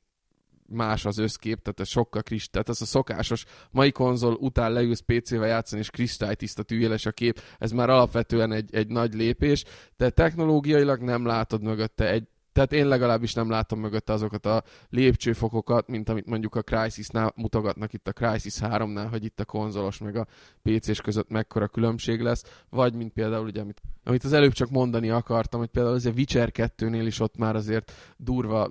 [0.73, 5.03] más az összkép, tehát ez sokkal kristály, tehát ez a szokásos mai konzol után leülsz
[5.07, 9.65] PC-vel játszani, és kristálytiszta tűjeles a kép, ez már alapvetően egy, egy nagy lépés,
[9.97, 15.89] de technológiailag nem látod mögötte egy, tehát én legalábbis nem látom mögötte azokat a lépcsőfokokat,
[15.89, 20.17] mint amit mondjuk a Crysis-nál mutogatnak itt a Crysis 3-nál, hogy itt a konzolos meg
[20.17, 20.27] a
[20.63, 25.11] PC-s között mekkora különbség lesz, vagy mint például ugye, amit, amit az előbb csak mondani
[25.11, 28.71] akartam, hogy például az a Witcher 2-nél is ott már azért durva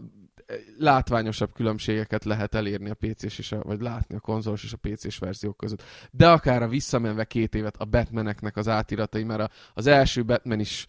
[0.78, 5.18] látványosabb különbségeket lehet elérni a PC-s és a, vagy látni a konzolos és a PC-s
[5.18, 5.84] verziók között.
[6.12, 10.86] De akár a visszamenve két évet a Batmaneknek az átiratai, mert az első Batman is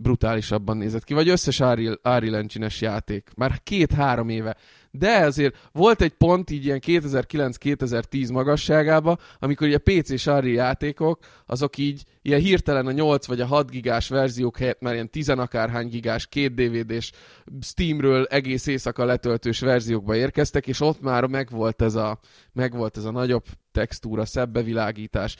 [0.00, 1.60] brutálisabban nézett ki, vagy összes
[2.02, 3.30] Ari Lencsines játék.
[3.36, 4.56] Már két-három éve
[4.90, 11.18] de azért volt egy pont így ilyen 2009-2010 magasságába, amikor ugye PC és Ari játékok,
[11.46, 15.28] azok így ilyen hirtelen a 8 vagy a 6 gigás verziók helyett már ilyen 10
[15.28, 17.12] akárhány gigás, két DVD-s
[17.60, 22.18] Steamről egész éjszaka letöltős verziókba érkeztek, és ott már megvolt ez a,
[22.52, 25.36] megvolt ez a nagyobb textúra, szebb bevilágítás,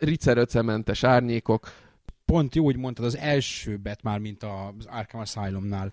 [0.00, 1.68] riceröcementes árnyékok,
[2.24, 5.92] pont jó, hogy mondtad, az első bet már, mint az Arkham Asylumnál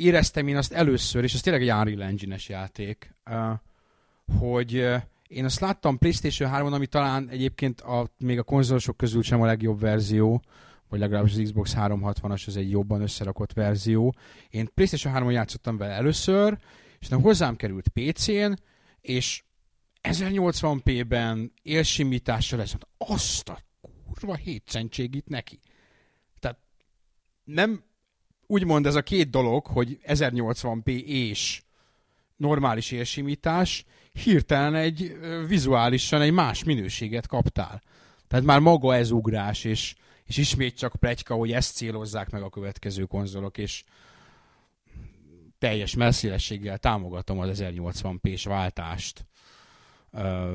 [0.00, 3.14] éreztem én azt először, és ez tényleg egy Unreal Engine-es játék,
[4.38, 4.74] hogy
[5.28, 9.46] én azt láttam PlayStation 3-on, ami talán egyébként a, még a konzolosok közül sem a
[9.46, 10.42] legjobb verzió,
[10.88, 14.14] vagy legalábbis az Xbox 360-as az egy jobban összerakott verzió.
[14.50, 16.58] Én PlayStation 3-on játszottam vele először,
[16.98, 18.52] és nem hozzám került PC-n,
[19.00, 19.42] és
[20.02, 23.58] 1080p-ben élsimítással lesz, azt a
[24.06, 25.60] kurva hétszentségit neki.
[26.38, 26.58] Tehát
[27.44, 27.84] nem
[28.50, 31.62] úgymond ez a két dolog, hogy 1080p és
[32.36, 37.82] normális élsimítás, hirtelen egy vizuálisan egy más minőséget kaptál.
[38.28, 39.94] Tehát már maga ez ugrás, és,
[40.24, 43.84] és ismét csak plegyka, hogy ezt célozzák meg a következő konzolok, és
[45.58, 49.26] teljes messzélességgel támogatom az 1080p-s váltást.
[50.12, 50.52] Uh,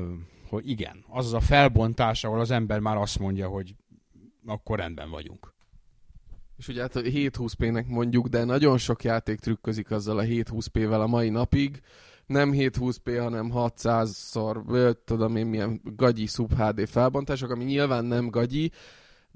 [0.48, 3.74] hogy igen, az az a felbontás, ahol az ember már azt mondja, hogy
[4.46, 5.54] akkor rendben vagyunk.
[6.56, 11.28] És ugye hát 720p-nek mondjuk, de nagyon sok játék trükközik azzal a 720p-vel a mai
[11.28, 11.80] napig.
[12.26, 18.70] Nem 720p, hanem 600-szor, tudom én milyen gagyi sub HD felbontások, ami nyilván nem gagyi,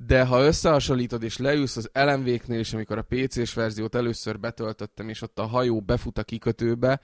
[0.06, 5.22] de ha összehasonlítod és leülsz az LMV-knél is, amikor a PC-s verziót először betöltöttem, és
[5.22, 7.00] ott a hajó befut a kikötőbe,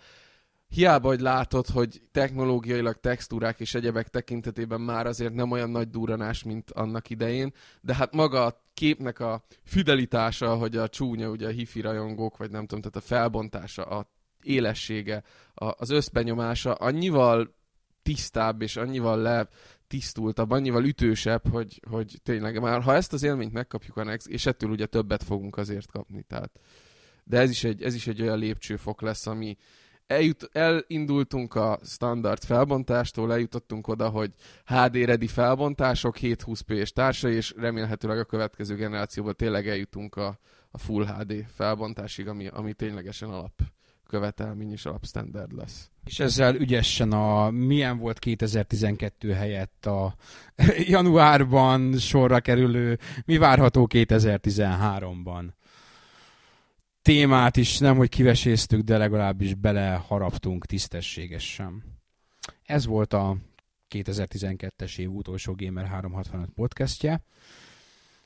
[0.69, 6.43] hiába, hogy látod, hogy technológiailag textúrák és egyebek tekintetében már azért nem olyan nagy duranás,
[6.43, 11.51] mint annak idején, de hát maga a képnek a fidelitása, hogy a csúnya, ugye a
[11.51, 14.11] hifi rajongók, vagy nem tudom, tehát a felbontása, a
[14.43, 15.23] élessége,
[15.55, 17.55] a, az összbenyomása annyival
[18.03, 19.49] tisztább és annyival le
[19.87, 24.87] tisztultabb, annyival ütősebb, hogy, hogy tényleg már ha ezt az élményt megkapjuk és ettől ugye
[24.87, 26.61] többet fogunk azért kapni, tehát.
[27.25, 29.57] De ez is egy, ez is egy olyan lépcsőfok lesz, ami,
[30.07, 34.31] eljut, elindultunk a standard felbontástól, eljutottunk oda, hogy
[34.65, 40.39] HD ready felbontások, 720p és társai, és remélhetőleg a következő generációban tényleg eljutunk a,
[40.71, 43.63] a Full HD felbontásig, ami, ami ténylegesen alap
[44.07, 45.91] követelmény és alapstandard lesz.
[46.05, 50.15] És ezzel ügyesen a milyen volt 2012 helyett a
[50.97, 55.45] januárban sorra kerülő, mi várható 2013-ban
[57.07, 61.83] témát is nem, hogy kiveséztük, de legalábbis beleharaptunk tisztességesen.
[62.65, 63.37] Ez volt a
[63.91, 67.23] 2012-es év utolsó Gamer 365 podcastje.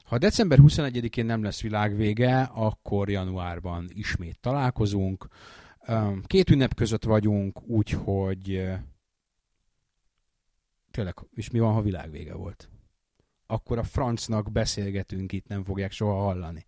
[0.05, 5.29] Ha december 21-én nem lesz világvége, akkor januárban ismét találkozunk.
[6.27, 8.69] Két ünnep között vagyunk, úgyhogy
[10.91, 12.69] tényleg, és mi van, ha világvége volt?
[13.47, 16.67] Akkor a francnak beszélgetünk itt, nem fogják soha hallani.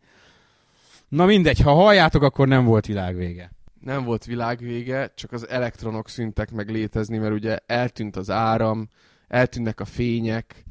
[1.12, 3.52] Na mindegy, ha halljátok, akkor nem volt világvége.
[3.80, 8.88] Nem volt világvége, csak az elektronok szüntek meg létezni, mert ugye eltűnt az áram,
[9.28, 10.64] eltűnnek a fények,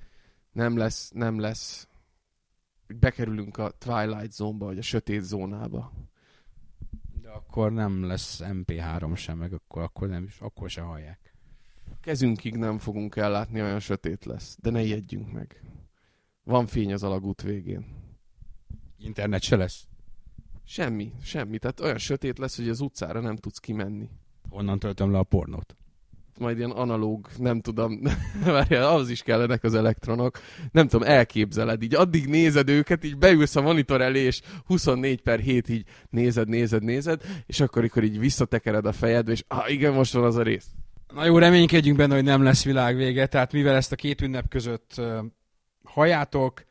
[0.52, 1.88] nem lesz, nem lesz,
[3.00, 5.92] bekerülünk a Twilight Zone-ba, vagy a sötét zónába.
[7.22, 11.36] De akkor nem lesz MP3 sem, meg akkor, akkor, nem, akkor se hallják.
[11.92, 14.58] A kezünkig nem fogunk ellátni, olyan sötét lesz.
[14.62, 15.62] De ne ijedjünk meg.
[16.44, 17.86] Van fény az alagút végén.
[18.98, 19.90] Internet se lesz.
[20.74, 21.58] Semmi, semmi.
[21.58, 24.10] Tehát olyan sötét lesz, hogy az utcára nem tudsz kimenni.
[24.50, 25.76] Onnan töltöm le a pornót.
[26.40, 28.02] Majd ilyen analóg, nem tudom,
[28.46, 30.40] várjál, az is kellenek az elektronok.
[30.72, 35.40] Nem tudom, elképzeled, így addig nézed őket, így beülsz a monitor elé, és 24 per
[35.40, 39.94] 7 így nézed, nézed, nézed, és akkor, akkor így visszatekered a fejedbe, és ah, igen,
[39.94, 40.68] most van az a rész.
[41.14, 44.94] Na jó, reménykedjünk benne, hogy nem lesz világvége, tehát mivel ezt a két ünnep között
[44.98, 45.26] uh,
[45.84, 46.64] hajátok,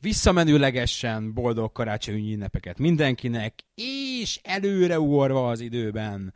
[0.00, 6.34] visszamenőlegesen boldog karácsonyi ünnepeket mindenkinek, és előre ugorva az időben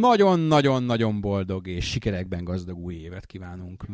[0.00, 3.84] nagyon-nagyon-nagyon boldog és sikerekben gazdag új évet kívánunk.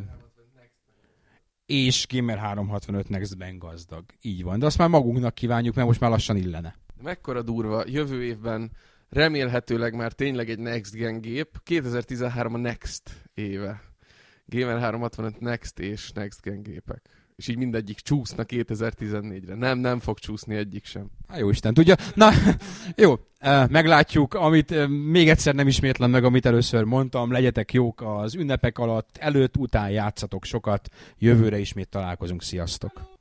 [1.66, 4.04] És Gamer 365 Nextben gazdag.
[4.20, 6.76] Így van, de azt már magunknak kívánjuk, mert most már lassan illene.
[7.02, 8.70] Mekkora durva, jövő évben
[9.08, 11.60] remélhetőleg már tényleg egy Next Gen gép.
[11.62, 13.82] 2013 a Next éve.
[14.46, 19.54] Gamer 365 Next és Next Gen gépek és így mindegyik csúszna 2014-re.
[19.54, 21.10] Nem, nem fog csúszni egyik sem.
[21.28, 21.94] Há, jó Isten, tudja.
[22.14, 22.30] Na,
[23.02, 23.14] jó,
[23.68, 29.16] meglátjuk, amit még egyszer nem ismétlem meg, amit először mondtam, legyetek jók az ünnepek alatt,
[29.18, 33.17] előtt, után játszatok sokat, jövőre ismét találkozunk, sziasztok!